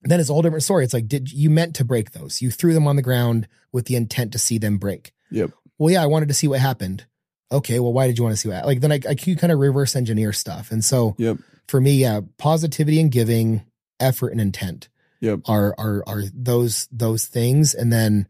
[0.02, 0.84] then it's a whole different story.
[0.84, 2.40] It's like, did you meant to break those?
[2.40, 5.12] You threw them on the ground with the intent to see them break.
[5.30, 5.50] Yep.
[5.78, 7.06] Well, yeah, I wanted to see what happened.
[7.50, 8.66] Okay, well, why did you want to see what?
[8.66, 11.38] Like then I, I can kind of reverse engineer stuff, and so Yep.
[11.66, 13.64] for me, yeah, positivity and giving,
[13.98, 14.88] effort and intent
[15.20, 15.40] Yep.
[15.46, 17.74] are are are those those things.
[17.74, 18.26] And then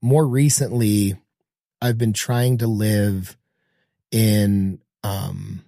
[0.00, 1.16] more recently,
[1.80, 3.36] I've been trying to live
[4.10, 5.64] in um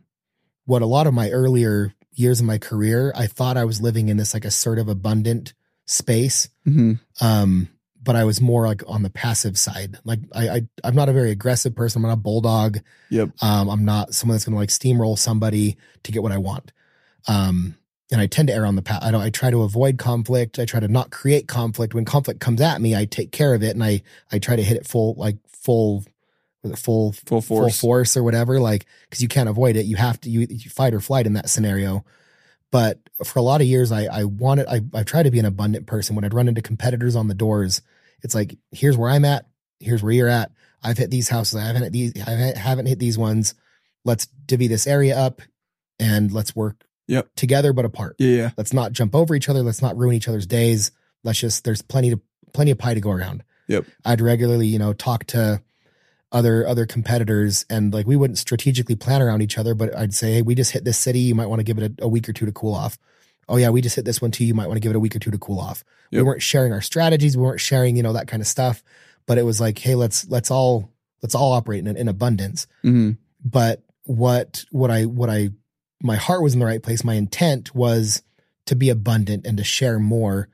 [0.66, 4.08] what a lot of my earlier years of my career, I thought I was living
[4.08, 5.54] in this like assertive, abundant
[5.86, 6.48] space.
[6.64, 7.68] hmm Um,
[8.02, 9.98] but I was more like on the passive side.
[10.04, 12.04] Like I, I I'm not a very aggressive person.
[12.04, 12.78] I'm not a bulldog.
[13.10, 13.30] Yep.
[13.40, 16.70] Um, I'm not someone that's gonna like steamroll somebody to get what I want.
[17.26, 17.76] Um,
[18.12, 19.02] and I tend to err on the path.
[19.02, 19.22] I don't.
[19.22, 20.58] I try to avoid conflict.
[20.58, 21.94] I try to not create conflict.
[21.94, 24.62] When conflict comes at me, I take care of it, and I I try to
[24.62, 26.04] hit it full like full,
[26.74, 27.78] full Full force.
[27.78, 28.58] full force or whatever.
[28.60, 29.86] Like because you can't avoid it.
[29.86, 32.04] You have to you, you fight or flight in that scenario.
[32.70, 35.44] But for a lot of years, I I wanted I I tried to be an
[35.44, 36.16] abundant person.
[36.16, 37.82] When I'd run into competitors on the doors,
[38.22, 39.46] it's like here's where I'm at.
[39.80, 40.50] Here's where you're at.
[40.82, 41.56] I've hit these houses.
[41.56, 42.12] I haven't hit these.
[42.26, 43.54] I haven't- hit these ones.
[44.04, 45.40] Let's divvy this area up,
[45.98, 47.28] and let's work Yep.
[47.36, 48.16] together but apart.
[48.18, 48.36] Yeah.
[48.36, 48.50] Yeah.
[48.56, 49.62] Let's not jump over each other.
[49.62, 50.90] Let's not ruin each other's days.
[51.22, 52.20] Let's just there's plenty to
[52.52, 53.44] plenty of pie to go around.
[53.68, 53.86] Yep.
[54.04, 55.62] I'd regularly, you know, talk to
[56.34, 60.34] other other competitors and like we wouldn't strategically plan around each other, but I'd say,
[60.34, 61.20] hey, we just hit this city.
[61.20, 62.98] You might want to give it a, a week or two to cool off.
[63.48, 64.44] Oh yeah, we just hit this one too.
[64.44, 65.84] You might want to give it a week or two to cool off.
[66.10, 67.36] We weren't sharing our strategies.
[67.36, 68.82] We weren't sharing, you know, that kind of stuff.
[69.26, 73.12] But it was like, hey, let's let's all let's all operate in, in abundance hmm
[73.44, 75.50] but what what I what I
[76.02, 77.04] my heart was in the right place.
[77.04, 78.22] My intent was
[78.66, 80.48] to be abundant and to share more.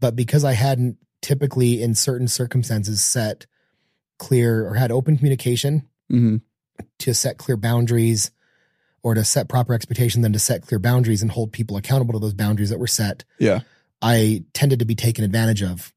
[0.00, 3.46] But because I hadn't typically in certain circumstances set
[4.22, 6.36] clear or had open communication hmm
[6.98, 8.30] to set clear boundaries
[9.02, 12.18] or to set proper expectation, then to set clear boundaries and hold people accountable to
[12.20, 13.60] those boundaries that were set, Yeah.
[14.00, 15.92] I tended to be taken advantage of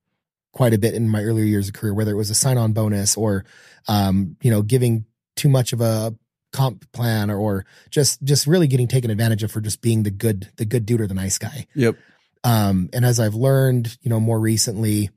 [0.51, 2.73] quite a bit in my earlier years of career, whether it was a sign on
[2.73, 3.45] bonus or,
[3.87, 5.05] um, you know, giving
[5.35, 6.15] too much of a
[6.51, 10.11] comp plan or, or just, just really getting taken advantage of for just being the
[10.11, 11.67] good, the good dude or the nice guy.
[11.75, 11.95] Yep.
[12.43, 15.09] Um, and as I've learned, you know, more recently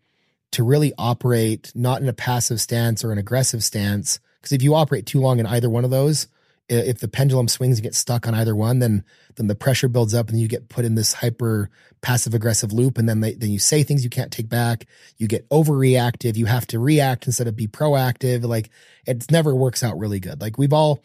[0.52, 4.74] to really operate not in a passive stance or an aggressive stance, because if you
[4.74, 6.28] operate too long in either one of those,
[6.68, 9.04] if the pendulum swings and gets stuck on either one, then
[9.36, 11.70] then the pressure builds up and you get put in this hyper
[12.02, 14.86] passive aggressive loop, and then they, then you say things you can't take back.
[15.16, 16.36] You get overreactive.
[16.36, 18.44] You have to react instead of be proactive.
[18.44, 18.70] Like
[19.06, 20.40] it never works out really good.
[20.40, 21.02] Like we've all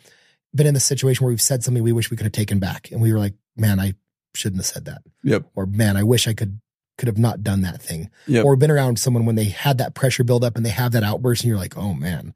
[0.54, 2.92] been in the situation where we've said something we wish we could have taken back,
[2.92, 3.94] and we were like, "Man, I
[4.36, 5.46] shouldn't have said that," Yep.
[5.56, 6.60] or "Man, I wish I could
[6.98, 8.46] could have not done that thing." Yep.
[8.46, 11.04] Or been around someone when they had that pressure build up and they have that
[11.04, 12.34] outburst, and you're like, "Oh man,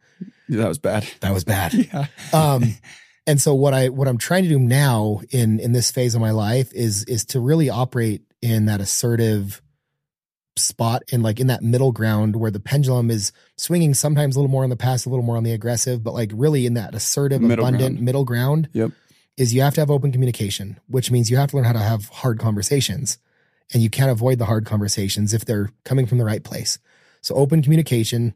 [0.50, 1.08] that was bad.
[1.22, 2.06] that was bad." Yeah.
[2.34, 2.76] um
[3.26, 6.22] and so what i what i'm trying to do now in in this phase of
[6.22, 9.62] my life is is to really operate in that assertive
[10.56, 14.50] spot in like in that middle ground where the pendulum is swinging sometimes a little
[14.50, 16.96] more on the pass a little more on the aggressive but like really in that
[16.96, 18.06] assertive Middle abundant ground.
[18.06, 18.92] middle ground Yep.
[19.38, 21.80] is you have to have open communication which means you have to learn how to
[21.80, 23.20] have hard conversations
[23.74, 26.80] and you can't avoid the hard conversations if they're coming from the right place
[27.22, 28.34] so open communication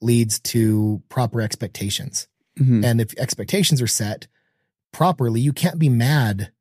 [0.00, 2.26] leads to proper expectations
[2.58, 2.84] Mhm.
[2.84, 4.26] and if expectations are set
[4.92, 6.52] properly, you can't be mad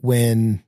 [0.00, 0.62] when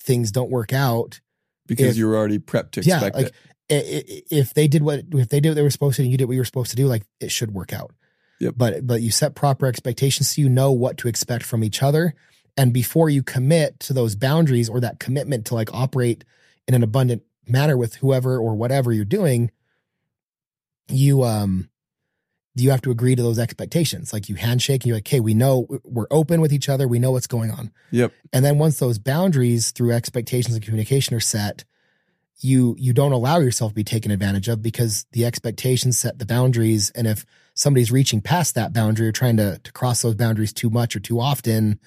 [0.00, 1.20] things don't work out.
[1.66, 3.30] Because if- you're already prepped to Yeah, like
[3.68, 4.26] it.
[4.30, 6.24] if they did what if they did what they were supposed to, and you did
[6.24, 7.94] what you were supposed to do, like it should work out.
[8.40, 8.54] Yep.
[8.56, 12.14] But but you set proper expectations so you know what to expect from each other,
[12.56, 16.24] and before you commit to those boundaries or that commitment to like operate
[16.68, 19.50] in an abundant manner with whoever or whatever you're doing,
[20.88, 21.68] you um
[22.54, 24.12] you have to agree to those expectations.
[24.12, 26.86] Like you handshake, and you're like, hey, we know we're open with each other.
[26.86, 28.12] We know what's going on." Yep.
[28.32, 31.64] And then once those boundaries through expectations and communication are set,
[32.40, 36.26] you you don't allow yourself to be taken advantage of because the expectations set the
[36.26, 37.24] boundaries and if
[37.54, 41.00] somebody's reaching past that boundary or trying to to cross those boundaries too much or
[41.00, 41.78] too often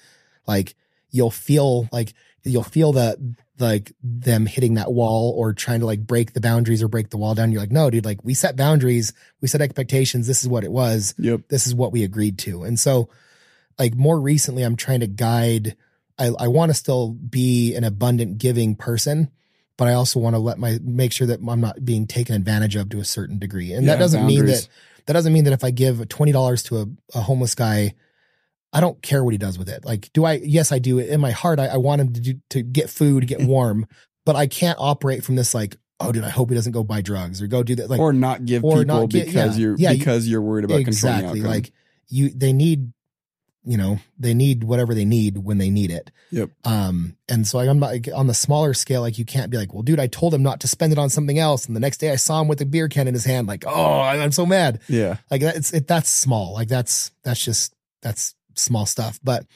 [0.46, 0.74] like
[1.10, 3.16] you'll feel like you'll feel that
[3.58, 7.16] like them hitting that wall or trying to like break the boundaries or break the
[7.16, 10.48] wall down you're like no dude like we set boundaries we set expectations this is
[10.48, 11.48] what it was Yep.
[11.48, 12.64] this is what we agreed to.
[12.64, 13.08] And so,
[13.78, 15.76] like more recently, I'm trying to guide.
[16.18, 19.30] I, I want to still be an abundant giving person,
[19.76, 22.74] but I also want to let my make sure that I'm not being taken advantage
[22.76, 23.72] of to a certain degree.
[23.74, 24.68] And Yeah, that doesn't mean that
[25.06, 26.86] that doesn't mean that if I give twenty dollars to a,
[27.18, 27.94] a homeless guy,
[28.76, 29.86] I don't care what he does with it.
[29.86, 30.34] Like, do I?
[30.34, 30.98] Yes, I do.
[30.98, 33.86] In my heart, I, I want him to do, to get food, get warm,
[34.26, 37.00] but I can't operate from this like, oh, dude, I hope he doesn't go buy
[37.00, 37.88] drugs or go do that.
[37.88, 39.62] Like, or not give or people not get- because yeah.
[39.62, 41.72] you're Yeah, because you're worried about controlling exactly like
[42.08, 42.92] you they need
[43.64, 46.50] you know they need whatever they need when they need it Yep.
[46.64, 49.74] um and so i'm not like, on the smaller scale like you can't be like
[49.74, 51.96] well dude i told him not to spend it on something else and the next
[51.98, 54.46] day i saw him with a beer can in his hand like oh i'm so
[54.46, 55.16] mad yeah.
[55.32, 59.46] like that's it that's small like that's that's just that's small stuff but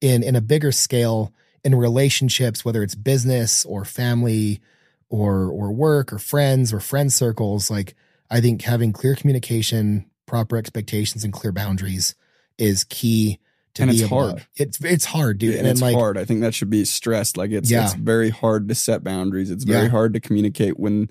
[0.00, 1.32] in in a bigger scale
[1.64, 4.60] in relationships whether it's business or family
[5.08, 7.94] or or work or friends or friend circles like
[8.30, 12.14] i think having clear communication proper expectations and clear boundaries
[12.58, 13.38] is key
[13.74, 14.46] to And be it's hard.
[14.56, 16.16] it's it's hard dude and, and, it's like hard.
[16.16, 17.36] I think that should be stressed.
[17.36, 17.84] Like it's Yeah.
[17.86, 19.50] it's very hard to set boundaries.
[19.50, 19.88] It's very Yeah.
[19.88, 21.08] hard to communicate when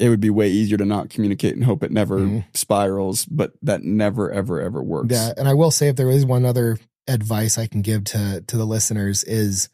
[0.00, 2.44] it would be way easier to not communicate and hope it never Mhm.
[2.54, 5.12] spirals, but that never ever ever works.
[5.12, 8.42] Yeah, and I will say if there is one other advice I can give to
[8.46, 9.68] to the listeners is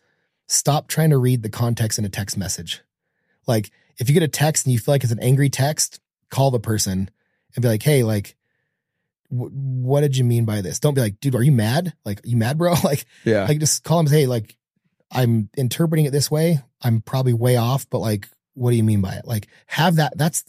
[0.49, 2.83] stop trying to read the context in a text message.
[3.47, 6.01] Like if you get a text and you feel like it's an angry text,
[6.31, 7.09] call the person
[7.55, 8.37] and be like, "Hey, like
[9.29, 11.95] wh- what did you mean by this?" Don't be like, "Dude, are you mad?
[12.05, 13.45] Like, you mad, bro?" like Yeah.
[13.45, 14.57] like just call them and say, "Hey, like
[15.11, 16.61] I'm interpreting it this way.
[16.83, 20.17] I'm probably way off, but like what do you mean by it?" Like have that
[20.19, 20.45] that's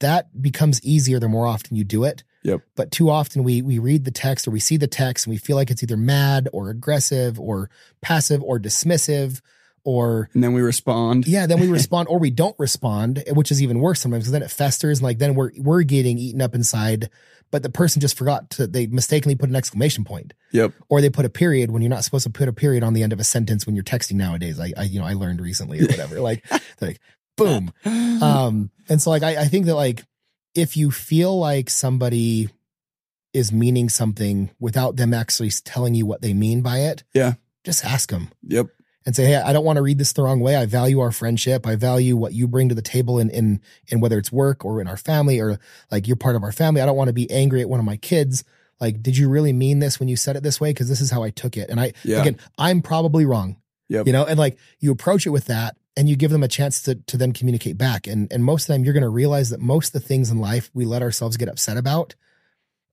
[0.00, 2.60] that becomes easier the more often you do it Yep.
[2.76, 5.38] but too often we we read the text or we see the text and we
[5.38, 7.68] feel like it's either mad or aggressive or
[8.00, 9.40] passive or dismissive
[9.84, 11.26] or and then we respond.
[11.26, 14.42] yeah then we respond or we don't respond which is even worse sometimes because then
[14.42, 17.10] it festers and like then we're we're getting eaten up inside
[17.50, 20.72] but the person just forgot to they mistakenly put an exclamation point Yep.
[20.88, 23.02] or they put a period when you're not supposed to put a period on the
[23.02, 25.80] end of a sentence when you're texting nowadays i, I you know i learned recently
[25.80, 26.44] or whatever like
[26.80, 27.00] like
[27.36, 27.72] boom.
[28.22, 30.04] Um and so like I, I think that like
[30.54, 32.48] if you feel like somebody
[33.32, 37.32] is meaning something without them actually telling you what they mean by it Yeah.
[37.64, 38.68] just ask them Yep.
[39.06, 40.54] and say hey i don't want to read this the wrong way.
[40.54, 41.66] I value our friendship.
[41.66, 44.80] I value what you bring to the table in in in whether it's work or
[44.80, 45.58] in our family or
[45.90, 46.80] like you're part of our family.
[46.80, 48.44] I don't want to be angry at one of my kids.
[48.80, 50.70] Like did you really mean this when you said it this way?
[50.70, 51.70] Because this is how i took it.
[51.70, 52.20] And i Yeah.
[52.20, 53.56] again i'm probably wrong
[53.88, 54.06] Yep.
[54.06, 54.24] you know?
[54.24, 57.16] And like you approach it with that and you give them a chance to to
[57.16, 59.94] then communicate back and and most of the time you're going to realize that most
[59.94, 62.14] of the things in life we let ourselves get upset about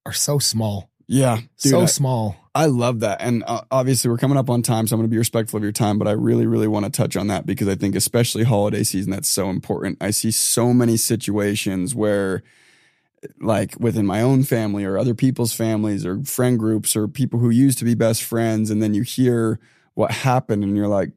[0.06, 1.38] are so small Yeah.
[1.62, 3.22] Dude, so I- small I love that.
[3.22, 5.64] And uh, obviously, we're coming up on time, so I'm going to be respectful of
[5.64, 5.97] your time.
[5.97, 9.12] But I really, really want to touch on that because I think, especially holiday season,
[9.12, 9.97] that's so important.
[10.02, 12.43] I see so many situations where,
[13.39, 17.50] like within my own family or other people's families or friend groups or people who
[17.50, 19.58] used to be best friends, and then you hear
[19.93, 21.12] what happened and you're like,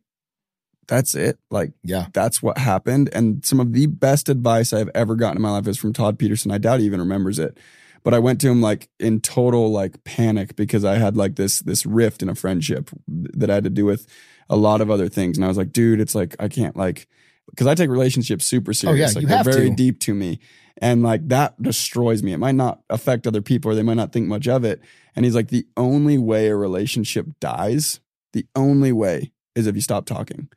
[0.87, 1.39] that's it.
[1.51, 3.11] Like, yeah that's what happened.
[3.13, 6.19] And some of the best advice I've ever gotten in my life is from Todd
[6.19, 6.51] Peterson.
[6.51, 7.59] I doubt he even remembers it.
[8.05, 11.61] But I went to him like in total like panic because I had like this
[11.61, 14.07] this rift in a friendship that I had to do with
[14.51, 15.39] a lot of other things.
[15.39, 17.07] And I was like, dude, it's like I can't like
[17.51, 18.97] because I take relationships super serious.
[18.97, 19.77] Oh, yeah, like you they're have very to.
[19.77, 20.41] deep to me.
[20.79, 22.33] And like that destroys me.
[22.33, 24.81] It might not affect other people or they might not think much of it.
[25.15, 28.01] And he's like, the only way a relationship dies,
[28.33, 30.49] the only way is if you stop talking.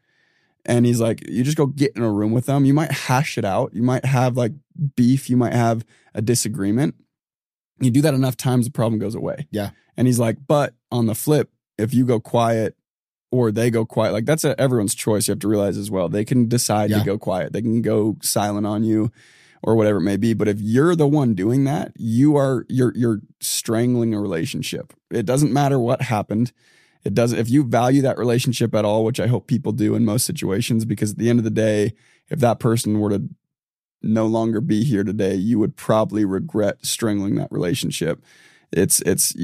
[0.65, 2.65] And he's like, you just go get in a room with them.
[2.65, 3.73] You might hash it out.
[3.73, 4.53] You might have like
[4.95, 5.29] beef.
[5.29, 6.95] You might have a disagreement.
[7.79, 9.47] You do that enough times, the problem goes away.
[9.51, 9.71] Yeah.
[9.97, 12.75] And he's like, but on the flip, if you go quiet
[13.31, 15.27] or they go quiet, like that's a, everyone's choice.
[15.27, 16.07] You have to realize as well.
[16.09, 16.99] They can decide Yeah.
[16.99, 17.51] to go quiet.
[17.53, 19.11] They can go silent on you
[19.61, 20.33] or whatever it may be.
[20.33, 24.93] But if you're the one doing that, you are you're you're strangling a relationship.
[25.11, 26.51] It doesn't matter what happened.
[27.05, 30.03] It doesn't if you value that relationship at all, which I hope people do in
[30.03, 31.93] most situations, because at the end of the day,
[32.29, 33.29] if that person were to
[34.01, 38.23] no longer be here today, you would probably regret strangling that relationship.
[38.71, 39.35] It's it's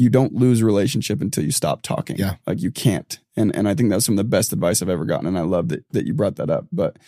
[0.00, 2.16] you don't lose a relationship until you stop talking.
[2.16, 2.36] Yeah.
[2.46, 3.18] Like you can't.
[3.36, 5.26] And and I think that's some of the best advice I've ever gotten.
[5.26, 6.66] And I love that that you brought that up.
[6.72, 6.98] But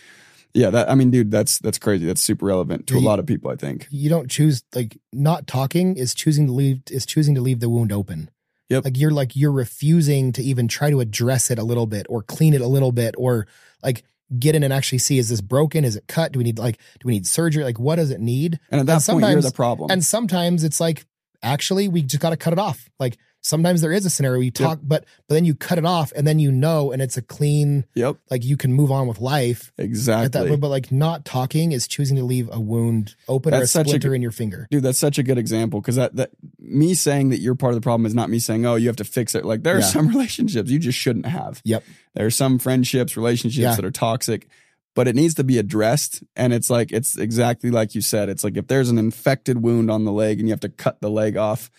[0.55, 2.05] yeah, that I mean, dude, that's that's crazy.
[2.07, 3.87] That's super relevant to a lot of people, I think.
[3.91, 7.71] you don't choose like not talking is choosing to leave is choosing to leave the
[7.71, 8.31] wound open
[8.73, 8.85] Yep.
[8.85, 12.23] like you're like you're refusing to even try to address it a little bit or
[12.23, 13.47] clean it a little bit or
[13.83, 14.03] like
[14.39, 15.85] get in and actually see is this broken?
[15.85, 16.33] Is it cut?
[16.33, 17.65] Do we need like do we need surgery?
[17.65, 18.59] Like what does it need?
[18.71, 19.91] And at that point, you're sometimes- the problem.
[19.91, 21.05] And sometimes it's like,
[21.43, 22.89] actually, we just got to cut it off.
[22.99, 26.13] Like sometimes there is a scenario you talk, but but then you cut it off,
[26.15, 29.21] and then you know, and it's a clean, yep, like you can move on with
[29.21, 29.73] life.
[29.77, 30.49] Exactly.
[30.49, 33.83] that, but like not talking is choosing to leave a wound open That's or a
[33.83, 34.69] a splinter good- in your finger.
[34.71, 36.31] Dude, that's such a good example because that, that
[36.73, 38.97] me saying that you're part of the problem is not me saying, oh, you have
[38.97, 39.45] to fix it.
[39.45, 39.87] Like there are Yeah.
[39.87, 41.61] some relationships you just shouldn't have.
[41.65, 41.85] Yep.
[42.15, 43.75] There are some friendships, relationships Yeah.
[43.77, 44.49] that are toxic,
[44.95, 46.23] but it needs to be addressed.
[46.37, 48.29] And it's like, it's exactly like you said.
[48.29, 51.01] It's like if there's an infected wound on the leg and you have to cut
[51.01, 51.71] the leg off,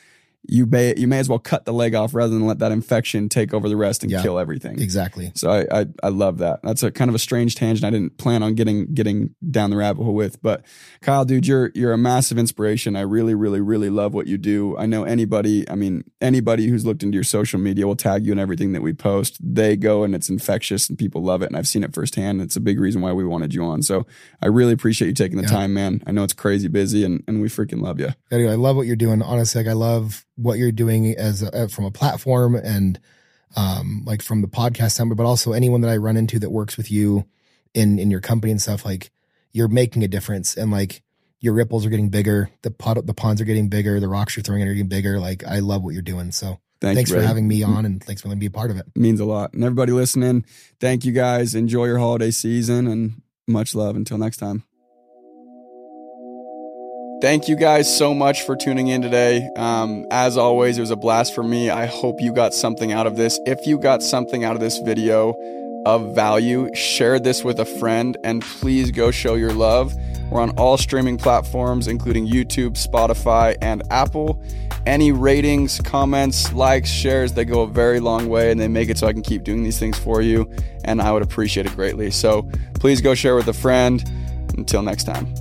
[0.45, 3.29] you may, you may as well cut the leg off rather than let that infection
[3.29, 4.21] take over the rest and Yeah.
[4.21, 4.79] kill everything.
[4.79, 5.31] Exactly.
[5.35, 6.59] So I, I I love that.
[6.63, 7.85] That's a kind of a strange tangent.
[7.85, 10.65] I didn't plan on getting getting down the rabbit hole with, but
[11.01, 12.95] Kyle, dude, you're you're a massive inspiration.
[12.95, 14.77] I really, really, really love what you do.
[14.77, 15.69] I know anybody.
[15.69, 18.81] I mean, anybody who's looked into your social media will tag you in everything that
[18.81, 19.37] we post.
[19.41, 21.47] They go and it's infectious, and people love it.
[21.47, 22.41] And I've seen it firsthand.
[22.41, 23.81] It's a big reason why we wanted you on.
[23.81, 24.05] So
[24.41, 25.49] I really appreciate you taking the Yeah.
[25.49, 26.01] time, man.
[26.05, 28.09] I know it's crazy busy, and and we freaking love you.
[28.31, 29.21] Anyway, I love what you're doing.
[29.21, 32.99] Honestly, like I love what you're doing as a, from a platform and
[33.55, 36.75] um like from the podcast number, but also anyone that I run into that works
[36.77, 37.25] with you
[37.73, 38.85] in in your company and stuff.
[38.85, 39.11] Like
[39.51, 41.03] you're making a difference, and like
[41.39, 42.49] your ripples are getting bigger.
[42.61, 43.99] The pot, the ponds are getting bigger.
[43.99, 45.19] The rocks you're throwing in are getting bigger.
[45.19, 46.31] Like I love what you're doing.
[46.31, 48.71] So Thank thanks for having me on, and thanks for letting me be a part
[48.71, 48.87] of it.
[48.95, 49.53] means a lot.
[49.53, 50.45] And everybody listening,
[50.79, 51.55] thank you guys.
[51.55, 53.95] Enjoy your holiday season and much love.
[53.95, 54.63] Until next time.
[57.23, 59.49] Thank you guys so much for tuning in today.
[59.55, 61.69] Um, as always, it was a blast for me.
[61.69, 63.39] I hope you got something out of this.
[63.45, 65.33] If you got something out of this video
[65.85, 69.95] of value, share this with a friend and please go show your love.
[70.31, 74.37] We're on all streaming platforms, including YouTube, Spotify, and Apple.
[74.85, 78.97] Any ratings, comments, likes, shares, they go a very long way and they make it
[78.97, 80.51] so I can keep doing these things for you.
[80.83, 82.11] And I would appreciate it greatly.
[82.11, 84.03] So please go share with a friend.
[84.57, 85.33] Until next time.